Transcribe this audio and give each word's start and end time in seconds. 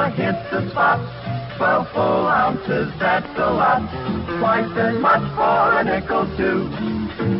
Hits 0.00 0.50
the 0.50 0.68
spot. 0.70 0.98
Twelve 1.58 1.86
full 1.90 2.26
ounces, 2.26 2.90
that's 2.98 3.26
a 3.38 3.50
lot. 3.52 3.82
Twice 4.38 4.76
as 4.78 4.98
much 4.98 5.20
for 5.36 5.78
a 5.78 5.84
nickel, 5.84 6.24
too. 6.38 6.70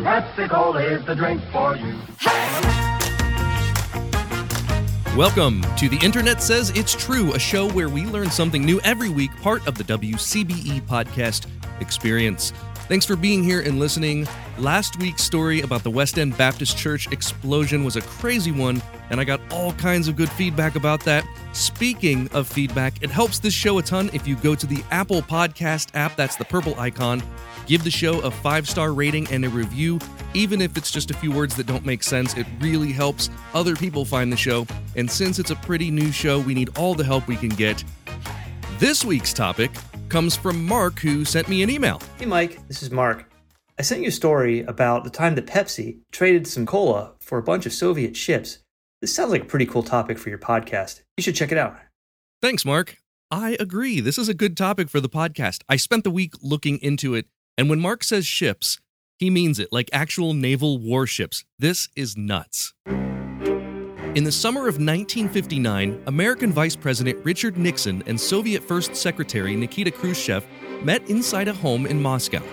Pepsi 0.03 0.47
Cola 0.47 0.83
is 0.83 1.03
the 1.07 1.15
drink 1.15 1.41
for 1.51 1.75
you. 1.75 1.95
Welcome 5.17 5.63
to 5.77 5.89
The 5.89 5.97
Internet 6.03 6.43
Says 6.43 6.69
It's 6.75 6.93
True, 6.93 7.33
a 7.33 7.39
show 7.39 7.67
where 7.71 7.89
we 7.89 8.05
learn 8.05 8.29
something 8.29 8.63
new 8.63 8.79
every 8.81 9.09
week, 9.09 9.31
part 9.41 9.67
of 9.67 9.75
the 9.75 9.83
WCBE 9.83 10.81
podcast 10.83 11.47
experience. 11.81 12.53
Thanks 12.87 13.07
for 13.07 13.15
being 13.15 13.43
here 13.43 13.61
and 13.61 13.79
listening. 13.79 14.27
Last 14.59 14.99
week's 14.99 15.23
story 15.23 15.61
about 15.61 15.81
the 15.81 15.89
West 15.89 16.19
End 16.19 16.37
Baptist 16.37 16.77
Church 16.77 17.11
explosion 17.11 17.83
was 17.83 17.95
a 17.95 18.01
crazy 18.01 18.51
one, 18.51 18.83
and 19.11 19.19
I 19.19 19.25
got 19.25 19.39
all 19.51 19.73
kinds 19.73 20.07
of 20.07 20.15
good 20.15 20.29
feedback 20.29 20.75
about 20.75 21.03
that. 21.05 21.25
Speaking 21.53 22.29
of 22.31 22.47
feedback, 22.47 23.03
it 23.03 23.11
helps 23.11 23.39
this 23.39 23.53
show 23.53 23.77
a 23.77 23.83
ton 23.83 24.09
if 24.13 24.27
you 24.27 24.35
go 24.37 24.55
to 24.55 24.65
the 24.65 24.83
Apple 24.89 25.21
Podcast 25.21 25.89
app, 25.93 26.15
that's 26.15 26.37
the 26.37 26.45
purple 26.45 26.79
icon. 26.79 27.21
Give 27.67 27.83
the 27.83 27.91
show 27.91 28.21
a 28.21 28.31
five 28.31 28.67
star 28.67 28.93
rating 28.93 29.27
and 29.31 29.45
a 29.45 29.49
review. 29.49 29.99
Even 30.33 30.61
if 30.61 30.77
it's 30.77 30.91
just 30.91 31.11
a 31.11 31.13
few 31.13 31.31
words 31.31 31.55
that 31.57 31.67
don't 31.67 31.85
make 31.85 32.03
sense, 32.03 32.35
it 32.35 32.47
really 32.59 32.91
helps 32.91 33.29
other 33.53 33.75
people 33.75 34.05
find 34.05 34.31
the 34.31 34.37
show. 34.37 34.65
And 34.95 35.11
since 35.11 35.39
it's 35.39 35.51
a 35.51 35.55
pretty 35.57 35.91
new 35.91 36.11
show, 36.11 36.39
we 36.39 36.53
need 36.53 36.77
all 36.77 36.95
the 36.95 37.03
help 37.03 37.27
we 37.27 37.35
can 37.35 37.49
get. 37.49 37.83
This 38.79 39.05
week's 39.05 39.33
topic 39.33 39.71
comes 40.09 40.35
from 40.35 40.65
Mark, 40.65 40.99
who 40.99 41.23
sent 41.23 41.47
me 41.47 41.61
an 41.61 41.69
email. 41.69 42.01
Hey 42.17 42.25
Mike, 42.25 42.65
this 42.67 42.81
is 42.81 42.91
Mark. 42.91 43.31
I 43.77 43.83
sent 43.83 44.01
you 44.01 44.09
a 44.09 44.11
story 44.11 44.61
about 44.61 45.03
the 45.03 45.09
time 45.09 45.35
that 45.35 45.47
Pepsi 45.47 45.99
traded 46.11 46.47
some 46.47 46.65
cola 46.65 47.13
for 47.19 47.37
a 47.37 47.43
bunch 47.43 47.65
of 47.65 47.73
Soviet 47.73 48.15
ships. 48.15 48.59
This 49.01 49.15
sounds 49.15 49.31
like 49.31 49.41
a 49.41 49.45
pretty 49.45 49.65
cool 49.65 49.81
topic 49.81 50.19
for 50.19 50.29
your 50.29 50.37
podcast. 50.37 51.01
You 51.17 51.23
should 51.23 51.35
check 51.35 51.51
it 51.51 51.57
out. 51.57 51.75
Thanks, 52.39 52.63
Mark. 52.63 52.97
I 53.31 53.57
agree. 53.59 53.99
This 53.99 54.19
is 54.19 54.29
a 54.29 54.33
good 54.35 54.55
topic 54.55 54.89
for 54.89 54.99
the 54.99 55.09
podcast. 55.09 55.63
I 55.67 55.75
spent 55.77 56.03
the 56.03 56.11
week 56.11 56.33
looking 56.43 56.77
into 56.83 57.15
it, 57.15 57.25
and 57.57 57.67
when 57.67 57.79
Mark 57.79 58.03
says 58.03 58.27
ships, 58.27 58.79
he 59.17 59.31
means 59.31 59.57
it 59.57 59.69
like 59.71 59.89
actual 59.91 60.35
naval 60.35 60.77
warships. 60.77 61.43
This 61.57 61.89
is 61.95 62.15
nuts. 62.15 62.75
In 62.85 64.23
the 64.23 64.31
summer 64.31 64.61
of 64.61 64.75
1959, 64.75 66.03
American 66.05 66.51
Vice 66.51 66.75
President 66.75 67.25
Richard 67.25 67.57
Nixon 67.57 68.03
and 68.05 68.19
Soviet 68.19 68.63
First 68.63 68.95
Secretary 68.95 69.55
Nikita 69.55 69.89
Khrushchev 69.89 70.45
met 70.83 71.09
inside 71.09 71.47
a 71.47 71.53
home 71.53 71.87
in 71.87 71.99
Moscow. 71.99 72.43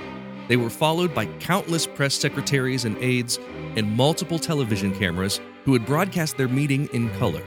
They 0.47 0.57
were 0.57 0.71
followed 0.71 1.15
by 1.15 1.27
countless 1.41 1.87
press 1.87 2.15
secretaries 2.15 2.87
and 2.87 2.97
aides 3.03 3.39
and 3.77 3.91
multiple 3.95 4.39
television 4.39 4.95
cameras 4.95 5.41
who 5.64 5.73
would 5.73 5.87
broadcast 5.87 6.37
their 6.37 6.48
meeting 6.48 6.89
in 6.92 7.11
color. 7.19 7.42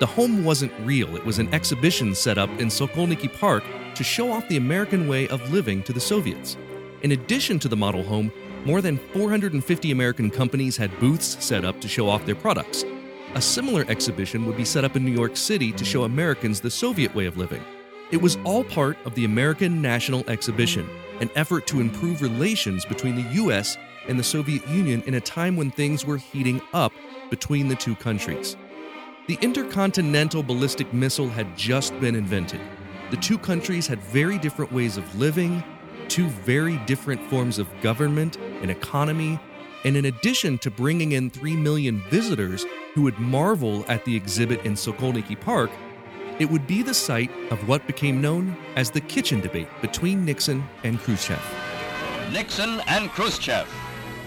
The 0.00 0.06
home 0.06 0.44
wasn't 0.44 0.72
real, 0.84 1.14
it 1.14 1.24
was 1.24 1.38
an 1.38 1.52
exhibition 1.52 2.14
set 2.14 2.38
up 2.38 2.48
in 2.58 2.68
Sokolniki 2.68 3.32
Park 3.38 3.62
to 3.94 4.04
show 4.04 4.32
off 4.32 4.48
the 4.48 4.56
American 4.56 5.08
way 5.08 5.28
of 5.28 5.52
living 5.52 5.82
to 5.82 5.92
the 5.92 6.00
Soviets. 6.00 6.56
In 7.02 7.12
addition 7.12 7.58
to 7.58 7.68
the 7.68 7.76
model 7.76 8.02
home, 8.02 8.32
more 8.64 8.80
than 8.80 8.98
450 9.12 9.90
American 9.90 10.30
companies 10.30 10.76
had 10.76 10.98
booths 10.98 11.42
set 11.44 11.64
up 11.64 11.80
to 11.80 11.88
show 11.88 12.08
off 12.08 12.26
their 12.26 12.34
products. 12.34 12.84
A 13.34 13.40
similar 13.40 13.84
exhibition 13.88 14.44
would 14.46 14.56
be 14.56 14.64
set 14.64 14.84
up 14.84 14.96
in 14.96 15.04
New 15.04 15.12
York 15.12 15.36
City 15.36 15.72
to 15.72 15.84
show 15.84 16.04
Americans 16.04 16.60
the 16.60 16.70
Soviet 16.70 17.14
way 17.14 17.26
of 17.26 17.36
living. 17.36 17.62
It 18.10 18.20
was 18.20 18.38
all 18.44 18.64
part 18.64 18.96
of 19.04 19.14
the 19.14 19.24
American 19.24 19.80
National 19.80 20.28
Exhibition, 20.28 20.88
an 21.20 21.30
effort 21.36 21.66
to 21.68 21.80
improve 21.80 22.22
relations 22.22 22.84
between 22.84 23.14
the 23.16 23.34
US 23.34 23.76
and 24.08 24.18
the 24.18 24.24
Soviet 24.24 24.66
Union 24.68 25.02
in 25.06 25.14
a 25.14 25.20
time 25.20 25.56
when 25.56 25.70
things 25.70 26.04
were 26.04 26.16
heating 26.16 26.60
up 26.72 26.92
between 27.30 27.68
the 27.68 27.74
two 27.74 27.94
countries. 27.96 28.56
The 29.26 29.38
intercontinental 29.40 30.42
ballistic 30.42 30.92
missile 30.92 31.28
had 31.28 31.56
just 31.56 31.98
been 32.00 32.14
invented. 32.16 32.60
The 33.10 33.16
two 33.16 33.38
countries 33.38 33.86
had 33.86 34.00
very 34.00 34.38
different 34.38 34.72
ways 34.72 34.96
of 34.96 35.18
living, 35.18 35.62
two 36.08 36.28
very 36.28 36.78
different 36.78 37.22
forms 37.30 37.58
of 37.58 37.68
government 37.80 38.36
and 38.60 38.70
economy, 38.70 39.38
and 39.84 39.96
in 39.96 40.06
addition 40.06 40.58
to 40.58 40.70
bringing 40.70 41.12
in 41.12 41.30
3 41.30 41.56
million 41.56 42.00
visitors 42.10 42.66
who 42.94 43.02
would 43.02 43.18
marvel 43.18 43.84
at 43.88 44.04
the 44.04 44.14
exhibit 44.14 44.64
in 44.64 44.74
Sokolniki 44.74 45.40
Park, 45.40 45.70
it 46.38 46.50
would 46.50 46.66
be 46.66 46.82
the 46.82 46.94
site 46.94 47.30
of 47.50 47.68
what 47.68 47.86
became 47.86 48.20
known 48.20 48.56
as 48.76 48.90
the 48.90 49.00
kitchen 49.00 49.40
debate 49.40 49.68
between 49.80 50.24
Nixon 50.24 50.64
and 50.84 50.98
Khrushchev. 50.98 51.40
Nixon 52.32 52.80
and 52.86 53.10
Khrushchev. 53.10 53.68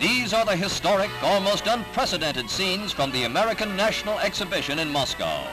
These 0.03 0.33
are 0.33 0.43
the 0.43 0.57
historic, 0.57 1.09
almost 1.23 1.65
unprecedented 1.65 2.49
scenes 2.49 2.91
from 2.91 3.09
the 3.13 3.23
American 3.23 3.77
National 3.77 4.19
Exhibition 4.19 4.79
in 4.79 4.91
Moscow. 4.91 5.45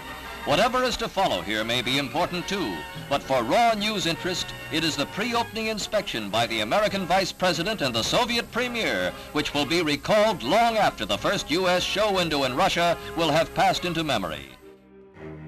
Whatever 0.45 0.83
is 0.83 0.97
to 0.97 1.09
follow 1.09 1.41
here 1.41 1.63
may 1.63 1.83
be 1.83 1.99
important 1.99 2.49
too, 2.49 2.77
but 3.09 3.23
for 3.23 3.45
raw 3.45 3.75
news 3.75 4.07
interest, 4.07 4.49
it 4.73 4.83
is 4.83 4.97
the 4.97 5.07
pre-opening 5.07 5.69
inspection 5.69 6.31
by 6.31 6.49
the 6.49 6.63
American 6.63 7.07
Vice 7.07 7.31
President 7.31 7.81
and 7.81 7.95
the 7.95 8.03
Soviet 8.03 8.51
Premier, 8.51 9.13
which 9.35 9.55
will 9.55 9.67
be 9.67 9.83
recalled 9.83 10.43
long 10.43 10.77
after 10.77 11.05
the 11.05 11.19
first 11.19 11.49
U.S. 11.53 11.85
show 11.85 12.13
window 12.13 12.43
in 12.43 12.57
Russia 12.57 12.99
will 13.17 13.31
have 13.31 13.55
passed 13.55 13.85
into 13.85 14.03
memory. 14.03 14.49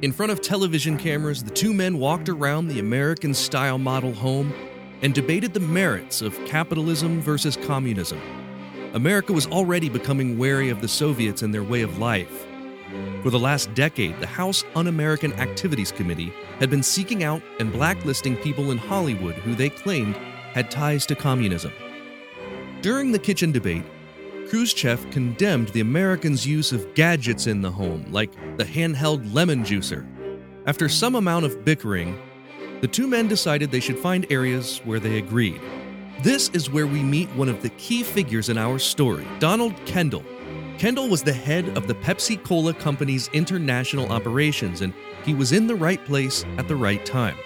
In 0.02 0.12
front 0.12 0.30
of 0.30 0.40
television 0.40 0.96
cameras, 0.96 1.42
the 1.42 1.50
two 1.50 1.74
men 1.74 1.98
walked 1.98 2.28
around 2.28 2.68
the 2.68 2.78
American 2.78 3.34
style 3.34 3.78
model 3.78 4.12
home 4.12 4.54
and 5.02 5.12
debated 5.12 5.52
the 5.54 5.58
merits 5.58 6.22
of 6.22 6.38
capitalism 6.44 7.20
versus 7.20 7.56
communism. 7.56 8.20
America 8.94 9.32
was 9.32 9.46
already 9.46 9.88
becoming 9.88 10.36
wary 10.36 10.68
of 10.68 10.82
the 10.82 10.88
Soviets 10.88 11.40
and 11.40 11.52
their 11.52 11.62
way 11.62 11.80
of 11.80 11.98
life. 11.98 12.46
For 13.22 13.30
the 13.30 13.38
last 13.38 13.72
decade, 13.72 14.20
the 14.20 14.26
House 14.26 14.64
Un 14.76 14.86
American 14.86 15.32
Activities 15.34 15.90
Committee 15.90 16.30
had 16.58 16.68
been 16.68 16.82
seeking 16.82 17.24
out 17.24 17.42
and 17.58 17.72
blacklisting 17.72 18.36
people 18.36 18.70
in 18.70 18.76
Hollywood 18.76 19.34
who 19.36 19.54
they 19.54 19.70
claimed 19.70 20.14
had 20.52 20.70
ties 20.70 21.06
to 21.06 21.14
communism. 21.14 21.72
During 22.82 23.12
the 23.12 23.18
kitchen 23.18 23.50
debate, 23.50 23.84
Khrushchev 24.50 25.10
condemned 25.10 25.68
the 25.68 25.80
Americans' 25.80 26.46
use 26.46 26.72
of 26.72 26.92
gadgets 26.92 27.46
in 27.46 27.62
the 27.62 27.70
home, 27.70 28.04
like 28.10 28.30
the 28.58 28.64
handheld 28.64 29.32
lemon 29.32 29.64
juicer. 29.64 30.06
After 30.66 30.90
some 30.90 31.14
amount 31.14 31.46
of 31.46 31.64
bickering, 31.64 32.20
the 32.82 32.88
two 32.88 33.06
men 33.06 33.26
decided 33.26 33.70
they 33.70 33.80
should 33.80 33.98
find 33.98 34.30
areas 34.30 34.80
where 34.84 35.00
they 35.00 35.16
agreed. 35.16 35.62
This 36.22 36.50
is 36.50 36.70
where 36.70 36.86
we 36.86 37.02
meet 37.02 37.28
one 37.30 37.48
of 37.48 37.62
the 37.62 37.70
key 37.70 38.04
figures 38.04 38.48
in 38.48 38.56
our 38.56 38.78
story, 38.78 39.26
Donald 39.40 39.74
Kendall. 39.86 40.24
Kendall 40.78 41.08
was 41.08 41.24
the 41.24 41.32
head 41.32 41.76
of 41.76 41.88
the 41.88 41.96
Pepsi 41.96 42.40
Cola 42.40 42.72
Company's 42.72 43.28
international 43.32 44.12
operations, 44.12 44.82
and 44.82 44.94
he 45.24 45.34
was 45.34 45.50
in 45.50 45.66
the 45.66 45.74
right 45.74 46.02
place 46.04 46.44
at 46.58 46.68
the 46.68 46.76
right 46.76 47.04
time. 47.04 47.36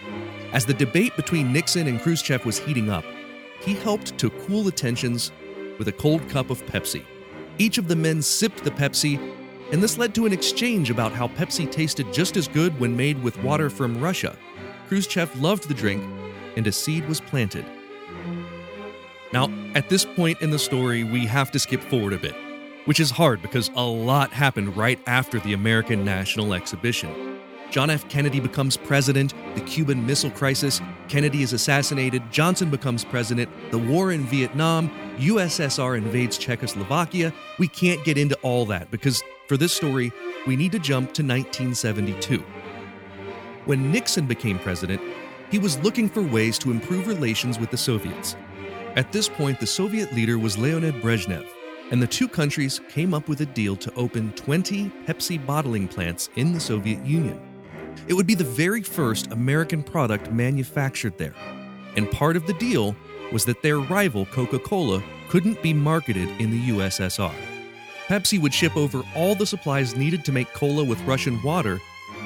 As 0.52 0.66
the 0.66 0.74
debate 0.74 1.16
between 1.16 1.54
Nixon 1.54 1.86
and 1.86 1.98
Khrushchev 2.02 2.44
was 2.44 2.58
heating 2.58 2.90
up, 2.90 3.06
he 3.62 3.72
helped 3.72 4.18
to 4.18 4.28
cool 4.28 4.62
the 4.62 4.70
tensions 4.70 5.32
with 5.78 5.88
a 5.88 5.92
cold 5.92 6.28
cup 6.28 6.50
of 6.50 6.62
Pepsi. 6.66 7.02
Each 7.56 7.78
of 7.78 7.88
the 7.88 7.96
men 7.96 8.20
sipped 8.20 8.62
the 8.62 8.70
Pepsi, 8.70 9.18
and 9.72 9.82
this 9.82 9.96
led 9.96 10.14
to 10.16 10.26
an 10.26 10.34
exchange 10.34 10.90
about 10.90 11.12
how 11.12 11.28
Pepsi 11.28 11.70
tasted 11.70 12.12
just 12.12 12.36
as 12.36 12.46
good 12.46 12.78
when 12.78 12.94
made 12.94 13.22
with 13.22 13.42
water 13.42 13.70
from 13.70 13.98
Russia. 14.02 14.36
Khrushchev 14.90 15.40
loved 15.40 15.66
the 15.66 15.72
drink, 15.72 16.04
and 16.56 16.66
a 16.66 16.72
seed 16.72 17.08
was 17.08 17.22
planted. 17.22 17.64
Now, 19.36 19.50
at 19.74 19.90
this 19.90 20.06
point 20.06 20.40
in 20.40 20.48
the 20.48 20.58
story, 20.58 21.04
we 21.04 21.26
have 21.26 21.50
to 21.50 21.58
skip 21.58 21.82
forward 21.82 22.14
a 22.14 22.18
bit 22.18 22.34
which 22.86 23.00
is 23.00 23.10
hard 23.10 23.42
because 23.42 23.68
a 23.74 23.82
lot 23.82 24.32
happened 24.32 24.76
right 24.76 24.98
after 25.06 25.40
the 25.40 25.52
American 25.52 26.04
National 26.04 26.54
Exhibition. 26.54 27.40
John 27.68 27.90
F. 27.90 28.08
Kennedy 28.08 28.38
becomes 28.38 28.76
president, 28.76 29.34
the 29.56 29.60
Cuban 29.62 30.06
Missile 30.06 30.30
Crisis, 30.30 30.80
Kennedy 31.08 31.42
is 31.42 31.52
assassinated, 31.52 32.22
Johnson 32.30 32.70
becomes 32.70 33.04
president, 33.04 33.50
the 33.72 33.78
war 33.78 34.12
in 34.12 34.24
Vietnam, 34.26 34.88
USSR 35.18 35.98
invades 35.98 36.38
Czechoslovakia. 36.38 37.32
We 37.58 37.66
can't 37.66 38.04
get 38.04 38.16
into 38.16 38.38
all 38.42 38.66
that 38.66 38.92
because 38.92 39.20
for 39.48 39.56
this 39.56 39.72
story, 39.72 40.12
we 40.46 40.54
need 40.54 40.70
to 40.70 40.78
jump 40.78 41.12
to 41.14 41.24
1972. 41.24 42.38
When 43.64 43.90
Nixon 43.90 44.26
became 44.26 44.60
president, 44.60 45.02
he 45.50 45.58
was 45.58 45.76
looking 45.80 46.08
for 46.08 46.22
ways 46.22 46.56
to 46.60 46.70
improve 46.70 47.08
relations 47.08 47.58
with 47.58 47.72
the 47.72 47.76
Soviets. 47.76 48.36
At 48.96 49.12
this 49.12 49.28
point, 49.28 49.60
the 49.60 49.66
Soviet 49.66 50.14
leader 50.14 50.38
was 50.38 50.56
Leonid 50.56 51.02
Brezhnev, 51.02 51.46
and 51.90 52.00
the 52.00 52.06
two 52.06 52.26
countries 52.26 52.80
came 52.88 53.12
up 53.12 53.28
with 53.28 53.42
a 53.42 53.46
deal 53.46 53.76
to 53.76 53.92
open 53.94 54.32
20 54.32 54.90
Pepsi 55.06 55.44
bottling 55.44 55.86
plants 55.86 56.30
in 56.36 56.54
the 56.54 56.60
Soviet 56.60 57.04
Union. 57.04 57.38
It 58.08 58.14
would 58.14 58.26
be 58.26 58.34
the 58.34 58.42
very 58.42 58.82
first 58.82 59.30
American 59.32 59.82
product 59.82 60.32
manufactured 60.32 61.18
there. 61.18 61.34
And 61.94 62.10
part 62.10 62.36
of 62.36 62.46
the 62.46 62.54
deal 62.54 62.96
was 63.32 63.44
that 63.44 63.60
their 63.60 63.80
rival 63.80 64.24
Coca 64.24 64.58
Cola 64.58 65.02
couldn't 65.28 65.62
be 65.62 65.74
marketed 65.74 66.30
in 66.40 66.50
the 66.50 66.70
USSR. 66.70 67.34
Pepsi 68.06 68.40
would 68.40 68.54
ship 68.54 68.78
over 68.78 69.02
all 69.14 69.34
the 69.34 69.44
supplies 69.44 69.94
needed 69.94 70.24
to 70.24 70.32
make 70.32 70.54
cola 70.54 70.82
with 70.82 71.02
Russian 71.02 71.42
water, 71.42 71.82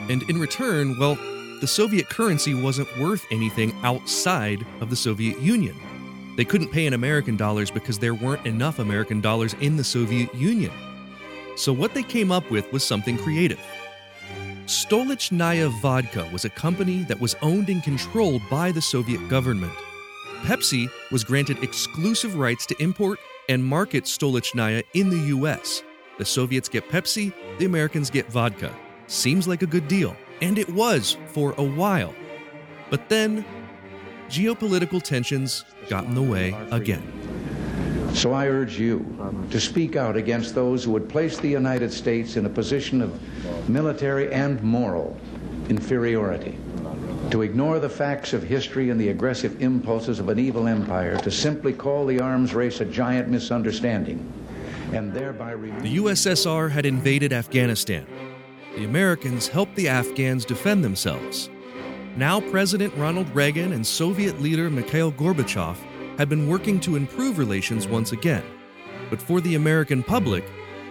and 0.09 0.23
in 0.31 0.39
return, 0.39 0.97
well, 1.01 1.17
the 1.61 1.67
Soviet 1.67 2.09
currency 2.09 2.55
wasn't 2.55 2.97
worth 3.01 3.27
anything 3.33 3.75
outside 3.83 4.65
of 4.81 4.89
the 4.89 4.97
Soviet 4.97 5.41
Union. 5.41 5.75
They 6.41 6.47
couldn't 6.47 6.73
pay 6.73 6.87
in 6.87 6.95
American 6.95 7.37
dollars 7.37 7.71
because 7.71 7.99
there 7.99 8.15
weren't 8.15 8.47
enough 8.47 8.79
American 8.79 9.21
dollars 9.21 9.55
in 9.61 9.77
the 9.77 9.85
Soviet 9.85 10.35
Union. 10.35 10.73
So, 11.55 11.71
what 11.71 11.93
they 11.93 12.03
came 12.03 12.33
up 12.33 12.51
with 12.51 12.73
was 12.73 12.83
something 12.83 13.19
creative. 13.19 13.61
Stolichnaya 14.65 15.69
Vodka 15.83 16.27
was 16.33 16.47
a 16.47 16.49
company 16.49 17.03
that 17.03 17.21
was 17.21 17.37
owned 17.43 17.69
and 17.69 17.83
controlled 17.83 18.41
by 18.49 18.73
the 18.73 18.81
Soviet 18.81 19.29
government. 19.29 19.75
Pepsi 20.45 20.89
was 21.13 21.25
granted 21.25 21.63
exclusive 21.63 22.37
rights 22.37 22.65
to 22.65 22.83
import 22.83 23.19
and 23.51 23.63
market 23.63 24.05
Stolichnaya 24.05 24.83
in 24.95 25.11
the 25.11 25.37
US. 25.37 25.83
The 26.17 26.25
Soviets 26.25 26.71
get 26.71 26.89
Pepsi, 26.89 27.35
the 27.59 27.67
Americans 27.67 28.09
get 28.09 28.33
vodka. 28.33 28.75
Seems 29.09 29.47
like 29.47 29.61
a 29.61 29.67
good 29.67 29.89
deal, 29.89 30.17
and 30.41 30.57
it 30.57 30.71
was 30.71 31.19
for 31.35 31.53
a 31.59 31.63
while. 31.63 32.15
But 32.89 33.11
then, 33.11 33.45
geopolitical 34.31 35.03
tensions 35.03 35.65
got 35.88 36.05
in 36.05 36.15
the 36.15 36.23
way 36.23 36.56
again. 36.71 37.03
So 38.15 38.32
I 38.32 38.49
urge 38.49 38.79
you 38.79 39.05
to 39.50 39.61
speak 39.61 39.97
out 39.97 40.17
against 40.17 40.55
those 40.55 40.85
who 40.85 40.93
would 40.93 41.09
place 41.09 41.38
the 41.38 41.49
United 41.49 41.93
States 41.93 42.37
in 42.37 42.47
a 42.47 42.49
position 42.49 43.03
of 43.03 43.69
military 43.69 44.32
and 44.32 44.62
moral 44.62 45.19
inferiority, 45.69 46.56
to 47.31 47.43
ignore 47.43 47.79
the 47.79 47.88
facts 47.88 48.32
of 48.32 48.43
history 48.43 48.91
and 48.91 49.00
the 49.00 49.11
aggressive 49.11 49.62
impulses 49.62 50.19
of 50.19 50.29
an 50.29 50.38
evil 50.38 50.67
empire, 50.67 51.17
to 51.19 51.31
simply 51.31 51.73
call 51.73 52.06
the 52.06 52.21
arms 52.21 52.55
race 52.55 52.81
a 52.81 52.85
giant 52.85 53.29
misunderstanding, 53.29 54.33
and 54.93 55.12
thereby. 55.12 55.55
The 55.55 55.97
USSR 55.97 56.71
had 56.71 56.87
invaded 56.87 57.33
Afghanistan. 57.33 58.06
The 58.76 58.85
Americans 58.85 59.49
helped 59.49 59.76
the 59.76 59.88
Afghans 59.88 60.44
defend 60.44 60.85
themselves. 60.85 61.50
Now, 62.17 62.41
President 62.41 62.93
Ronald 62.97 63.33
Reagan 63.35 63.73
and 63.73 63.87
Soviet 63.87 64.41
leader 64.43 64.69
Mikhail 64.69 65.12
Gorbachev 65.12 65.77
had 66.19 66.29
been 66.29 66.49
working 66.49 66.81
to 66.81 66.97
improve 66.97 67.39
relations 67.39 67.87
once 67.87 68.12
again. 68.12 68.45
But 69.09 69.23
for 69.23 69.41
the 69.41 69.55
American 69.55 70.03
public, 70.03 70.45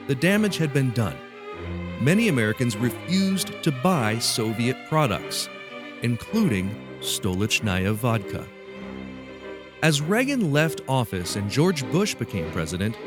the 0.08 0.16
damage 0.16 0.58
had 0.58 0.74
been 0.74 0.92
done. 0.92 1.18
Many 2.02 2.30
Americans 2.30 2.78
refused 2.78 3.62
to 3.64 3.72
buy 3.72 4.18
Soviet 4.20 4.78
products, 4.88 5.50
including 6.02 6.74
Stolichnaya 7.02 7.94
vodka. 7.94 8.48
As 9.84 10.02
Reagan 10.02 10.52
left 10.52 10.82
office 10.88 11.36
and 11.36 11.50
George 11.52 11.90
Bush 11.92 12.16
became 12.16 12.50
president, 12.52 12.98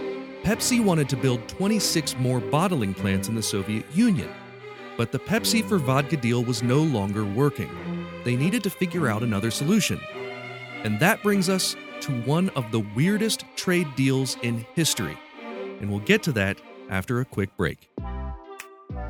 Pepsi 0.43 0.83
wanted 0.83 1.09
to 1.09 1.17
build 1.17 1.49
26 1.49 2.17
more 2.19 2.41
bottling 2.41 2.95
plants 2.95 3.29
in 3.29 3.35
the 3.35 3.43
Soviet 3.43 3.87
Union. 3.95 4.31
But 4.97 5.13
the 5.13 5.19
Pepsi 5.19 5.67
for 5.67 5.79
vodka 5.79 6.17
deal 6.17 6.45
was 6.45 6.63
no 6.63 6.83
longer 6.83 7.25
working. 7.25 7.71
They 8.25 8.37
needed 8.37 8.63
to 8.65 8.71
figure 8.71 9.09
out 9.09 9.23
another 9.23 9.51
solution. 9.51 10.01
And 10.85 10.99
that 11.01 11.23
brings 11.23 11.49
us 11.49 11.77
to 12.03 12.13
one 12.23 12.49
of 12.51 12.71
the 12.73 12.81
weirdest 12.97 13.45
trade 13.57 13.89
deals 13.97 14.37
in 14.43 14.67
history. 14.75 15.17
And 15.81 15.91
we'll 15.91 16.01
get 16.01 16.23
to 16.25 16.33
that 16.33 16.59
after 16.91 17.21
a 17.21 17.25
quick 17.25 17.57
break. 17.57 17.89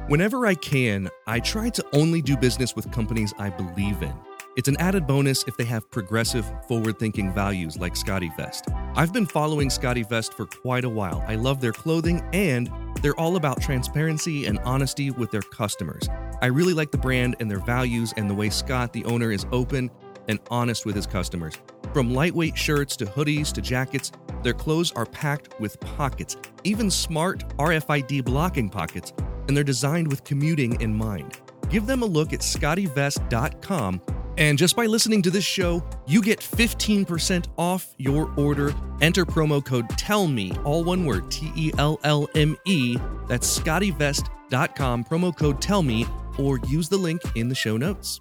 Whenever 0.08 0.46
I 0.46 0.54
can, 0.54 1.08
I 1.26 1.40
try 1.40 1.70
to 1.70 1.84
only 1.92 2.20
do 2.20 2.36
business 2.36 2.76
with 2.76 2.90
companies 2.92 3.32
I 3.38 3.50
believe 3.50 4.02
in. 4.02 4.14
It's 4.54 4.68
an 4.68 4.76
added 4.78 5.06
bonus 5.06 5.44
if 5.44 5.56
they 5.56 5.64
have 5.64 5.90
progressive, 5.90 6.44
forward 6.68 6.98
thinking 6.98 7.32
values 7.32 7.78
like 7.78 7.94
SCOTTeVEST. 7.94 8.92
I've 8.94 9.12
been 9.12 9.24
following 9.24 9.70
SCOTTeVEST 9.70 10.34
for 10.34 10.44
quite 10.44 10.84
a 10.84 10.90
while. 10.90 11.24
I 11.26 11.36
love 11.36 11.62
their 11.62 11.72
clothing 11.72 12.22
and 12.34 12.70
they're 13.00 13.18
all 13.18 13.36
about 13.36 13.62
transparency 13.62 14.44
and 14.44 14.58
honesty 14.60 15.10
with 15.10 15.30
their 15.30 15.40
customers. 15.40 16.06
I 16.42 16.46
really 16.46 16.74
like 16.74 16.90
the 16.90 16.98
brand 16.98 17.36
and 17.38 17.48
their 17.48 17.60
values 17.60 18.12
and 18.16 18.28
the 18.28 18.34
way 18.34 18.50
Scott, 18.50 18.92
the 18.92 19.04
owner, 19.04 19.30
is 19.30 19.46
open 19.52 19.90
and 20.26 20.40
honest 20.50 20.84
with 20.84 20.96
his 20.96 21.06
customers. 21.06 21.54
From 21.94 22.12
lightweight 22.12 22.58
shirts 22.58 22.96
to 22.96 23.06
hoodies 23.06 23.52
to 23.52 23.62
jackets, 23.62 24.10
their 24.42 24.52
clothes 24.52 24.90
are 24.92 25.06
packed 25.06 25.58
with 25.60 25.78
pockets, 25.80 26.36
even 26.64 26.90
smart 26.90 27.48
RFID 27.58 28.24
blocking 28.24 28.68
pockets, 28.68 29.12
and 29.46 29.56
they're 29.56 29.62
designed 29.62 30.08
with 30.08 30.24
commuting 30.24 30.80
in 30.80 30.92
mind. 30.92 31.40
Give 31.68 31.86
them 31.86 32.02
a 32.02 32.06
look 32.06 32.32
at 32.32 32.40
scottevest.com, 32.40 34.02
and 34.36 34.58
just 34.58 34.74
by 34.74 34.86
listening 34.86 35.22
to 35.22 35.30
this 35.30 35.44
show, 35.44 35.84
you 36.06 36.22
get 36.22 36.40
15% 36.40 37.46
off 37.56 37.94
your 37.98 38.32
order. 38.36 38.74
Enter 39.00 39.24
promo 39.24 39.64
code 39.64 39.88
TELLME, 39.90 40.58
all 40.64 40.82
one 40.82 41.04
word, 41.04 41.30
T 41.30 41.52
E 41.54 41.70
L 41.78 42.00
L 42.02 42.28
M 42.34 42.56
E. 42.64 42.96
That's 43.28 43.58
scottevest.com, 43.58 45.04
promo 45.04 45.36
code 45.36 45.60
TELLME, 45.60 46.06
or 46.38 46.58
use 46.68 46.88
the 46.88 46.96
link 46.96 47.22
in 47.34 47.48
the 47.48 47.54
show 47.54 47.76
notes. 47.76 48.20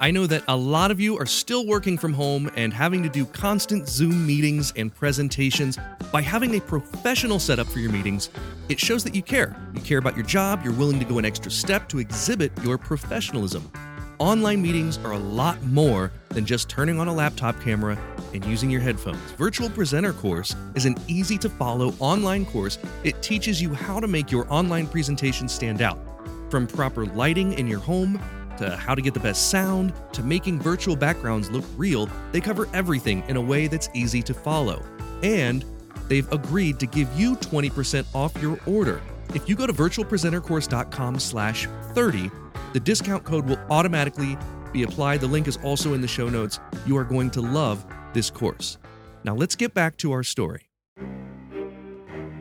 I 0.00 0.10
know 0.10 0.26
that 0.26 0.42
a 0.48 0.56
lot 0.56 0.90
of 0.90 1.00
you 1.00 1.16
are 1.18 1.26
still 1.26 1.66
working 1.66 1.96
from 1.96 2.12
home 2.12 2.50
and 2.56 2.74
having 2.74 3.02
to 3.04 3.08
do 3.08 3.24
constant 3.24 3.88
Zoom 3.88 4.26
meetings 4.26 4.72
and 4.76 4.94
presentations. 4.94 5.78
By 6.12 6.20
having 6.20 6.56
a 6.56 6.60
professional 6.60 7.38
setup 7.38 7.68
for 7.68 7.78
your 7.78 7.92
meetings, 7.92 8.28
it 8.68 8.80
shows 8.80 9.04
that 9.04 9.14
you 9.14 9.22
care. 9.22 9.56
You 9.72 9.80
care 9.80 9.98
about 9.98 10.16
your 10.16 10.26
job, 10.26 10.62
you're 10.64 10.72
willing 10.74 10.98
to 10.98 11.04
go 11.04 11.18
an 11.18 11.24
extra 11.24 11.50
step 11.50 11.88
to 11.90 12.00
exhibit 12.00 12.52
your 12.62 12.76
professionalism. 12.76 13.70
Online 14.18 14.60
meetings 14.60 14.98
are 14.98 15.12
a 15.12 15.18
lot 15.18 15.62
more 15.62 16.12
than 16.30 16.44
just 16.44 16.68
turning 16.68 17.00
on 17.00 17.08
a 17.08 17.14
laptop 17.14 17.60
camera 17.60 17.98
and 18.32 18.44
using 18.44 18.70
your 18.70 18.80
headphones. 18.80 19.18
Virtual 19.32 19.70
Presenter 19.70 20.12
Course 20.12 20.54
is 20.74 20.86
an 20.86 20.96
easy 21.08 21.38
to 21.38 21.48
follow 21.48 21.94
online 21.98 22.46
course. 22.46 22.78
It 23.04 23.22
teaches 23.22 23.62
you 23.62 23.72
how 23.72 24.00
to 24.00 24.08
make 24.08 24.30
your 24.30 24.46
online 24.52 24.86
presentation 24.86 25.48
stand 25.48 25.82
out. 25.82 26.13
From 26.54 26.68
proper 26.68 27.04
lighting 27.04 27.54
in 27.54 27.66
your 27.66 27.80
home 27.80 28.16
to 28.58 28.76
how 28.76 28.94
to 28.94 29.02
get 29.02 29.12
the 29.12 29.18
best 29.18 29.50
sound, 29.50 29.92
to 30.12 30.22
making 30.22 30.60
virtual 30.60 30.94
backgrounds 30.94 31.50
look 31.50 31.64
real, 31.76 32.08
they 32.30 32.40
cover 32.40 32.68
everything 32.72 33.24
in 33.26 33.36
a 33.36 33.40
way 33.40 33.66
that's 33.66 33.88
easy 33.92 34.22
to 34.22 34.32
follow. 34.32 34.80
And 35.24 35.64
they've 36.06 36.32
agreed 36.32 36.78
to 36.78 36.86
give 36.86 37.12
you 37.18 37.34
20% 37.34 38.06
off 38.14 38.40
your 38.40 38.60
order. 38.66 39.02
If 39.34 39.48
you 39.48 39.56
go 39.56 39.66
to 39.66 39.72
virtualpresentercourse.com 39.72 41.18
slash 41.18 41.66
30, 41.92 42.30
the 42.72 42.78
discount 42.78 43.24
code 43.24 43.48
will 43.48 43.58
automatically 43.68 44.38
be 44.72 44.84
applied. 44.84 45.22
The 45.22 45.26
link 45.26 45.48
is 45.48 45.56
also 45.56 45.92
in 45.92 46.00
the 46.00 46.06
show 46.06 46.28
notes. 46.28 46.60
You 46.86 46.96
are 46.98 47.04
going 47.04 47.32
to 47.32 47.40
love 47.40 47.84
this 48.12 48.30
course. 48.30 48.78
Now 49.24 49.34
let's 49.34 49.56
get 49.56 49.74
back 49.74 49.96
to 49.96 50.12
our 50.12 50.22
story. 50.22 50.68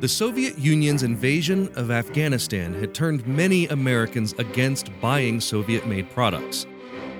The 0.04 0.10
Soviet 0.10 0.60
Union's 0.60 1.04
invasion 1.04 1.72
of 1.78 1.90
Afghanistan 1.90 2.74
had 2.74 2.94
turned 2.94 3.26
many 3.26 3.68
Americans 3.68 4.34
against 4.38 4.92
buying 5.00 5.40
Soviet 5.40 5.88
made 5.88 6.10
products. 6.10 6.68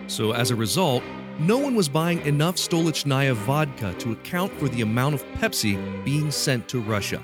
So, 0.08 0.34
as 0.34 0.52
a 0.52 0.56
result, 0.58 1.02
no 1.40 1.58
one 1.58 1.76
was 1.76 1.88
buying 1.88 2.20
enough 2.26 2.58
Stolichnaya 2.58 3.36
vodka 3.36 3.96
to 4.00 4.12
account 4.12 4.52
for 4.60 4.68
the 4.68 4.82
amount 4.82 5.16
of 5.16 5.24
Pepsi 5.36 5.78
being 6.04 6.30
sent 6.30 6.68
to 6.68 6.82
Russia. 6.82 7.24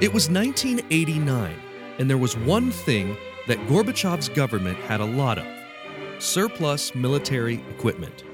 It 0.00 0.10
was 0.10 0.30
1989, 0.30 1.54
and 1.98 2.08
there 2.08 2.16
was 2.16 2.38
one 2.38 2.70
thing 2.70 3.14
that 3.48 3.58
Gorbachev's 3.66 4.30
government 4.30 4.78
had 4.78 5.02
a 5.02 5.04
lot 5.04 5.36
of 5.36 5.44
surplus 6.18 6.94
military 6.94 7.62
equipment. 7.68 8.24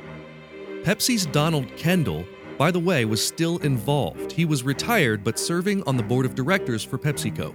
Pepsi's 0.85 1.27
Donald 1.27 1.67
Kendall 1.77 2.25
by 2.59 2.73
the 2.73 2.81
way, 2.81 3.05
was 3.05 3.25
still 3.25 3.59
involved. 3.59 4.33
He 4.33 4.45
was 4.45 4.65
retired 4.65 5.23
but 5.23 5.39
serving 5.39 5.85
on 5.85 5.97
the 5.97 6.03
board 6.03 6.27
of 6.27 6.35
directors 6.35 6.83
for 6.83 6.99
PepsiCo. 6.99 7.55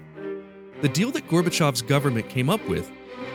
The 0.82 0.90
deal 0.90 1.12
that 1.12 1.28
Gorbachev's 1.28 1.82
government 1.82 2.30
came 2.30 2.50
up 2.50 2.66
with 2.68 2.90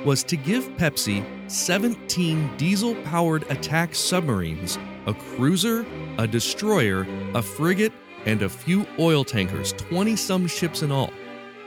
was 0.05 0.25
to 0.25 0.37
give 0.37 0.65
Pepsi 0.77 1.25
17 1.51 2.57
diesel 2.57 2.95
powered 3.03 3.49
attack 3.51 3.95
submarines, 3.95 4.79
a 5.07 5.15
cruiser, 5.15 5.85
a 6.19 6.27
destroyer, 6.27 7.07
a 7.35 7.43
frigate, 7.43 7.93
and 8.27 8.43
a 8.43 8.49
few 8.49 8.87
oil 8.99 9.25
tankers, 9.25 9.73
20 9.73 10.17
some 10.17 10.47
ships 10.47 10.83
in 10.83 10.91
all. 10.91 11.13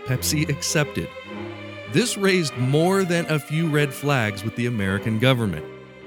Pepsi 0.05 0.49
accepted. 0.49 1.07
This 1.91 2.17
raised 2.17 2.55
more 2.57 3.03
than 3.03 3.25
a 3.25 3.39
few 3.39 3.69
red 3.69 3.93
flags 3.93 4.43
with 4.43 4.55
the 4.55 4.65
American 4.65 5.19
government. 5.19 5.65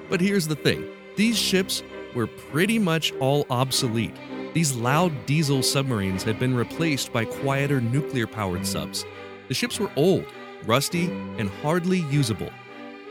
But 0.09 0.21
here's 0.21 0.49
the 0.49 0.57
thing 0.57 0.89
these 1.17 1.39
ships 1.39 1.83
were 2.15 2.27
pretty 2.27 2.79
much 2.79 3.13
all 3.15 3.47
obsolete. 3.51 4.15
These 4.55 4.75
loud 4.75 5.27
diesel 5.27 5.63
submarines 5.63 6.23
had 6.23 6.39
been 6.39 6.55
replaced 6.55 7.13
by 7.13 7.25
quieter 7.25 7.81
nuclear 7.81 8.27
powered 8.27 8.67
subs. 8.67 9.05
The 9.49 9.55
ships 9.55 9.81
were 9.81 9.91
old, 9.97 10.25
rusty, 10.65 11.07
and 11.39 11.51
hardly 11.63 12.01
usable. 12.11 12.51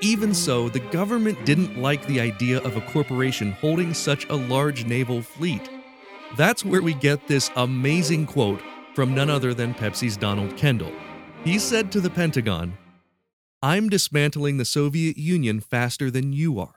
Even 0.01 0.33
so, 0.33 0.69
the 0.69 0.79
government 0.79 1.45
didn't 1.45 1.77
like 1.77 2.05
the 2.07 2.19
idea 2.19 2.59
of 2.59 2.75
a 2.75 2.81
corporation 2.81 3.51
holding 3.53 3.93
such 3.93 4.27
a 4.29 4.35
large 4.35 4.85
naval 4.85 5.21
fleet. 5.21 5.69
That's 6.35 6.65
where 6.65 6.81
we 6.81 6.93
get 6.93 7.27
this 7.27 7.51
amazing 7.55 8.25
quote 8.25 8.61
from 8.95 9.15
none 9.15 9.29
other 9.29 9.53
than 9.53 9.73
Pepsi's 9.73 10.17
Donald 10.17 10.57
Kendall. 10.57 10.91
He 11.43 11.59
said 11.59 11.91
to 11.91 12.01
the 12.01 12.09
Pentagon, 12.09 12.77
I'm 13.61 13.87
dismantling 13.87 14.57
the 14.57 14.65
Soviet 14.65 15.17
Union 15.17 15.61
faster 15.61 16.11
than 16.11 16.33
you 16.33 16.59
are. 16.59 16.75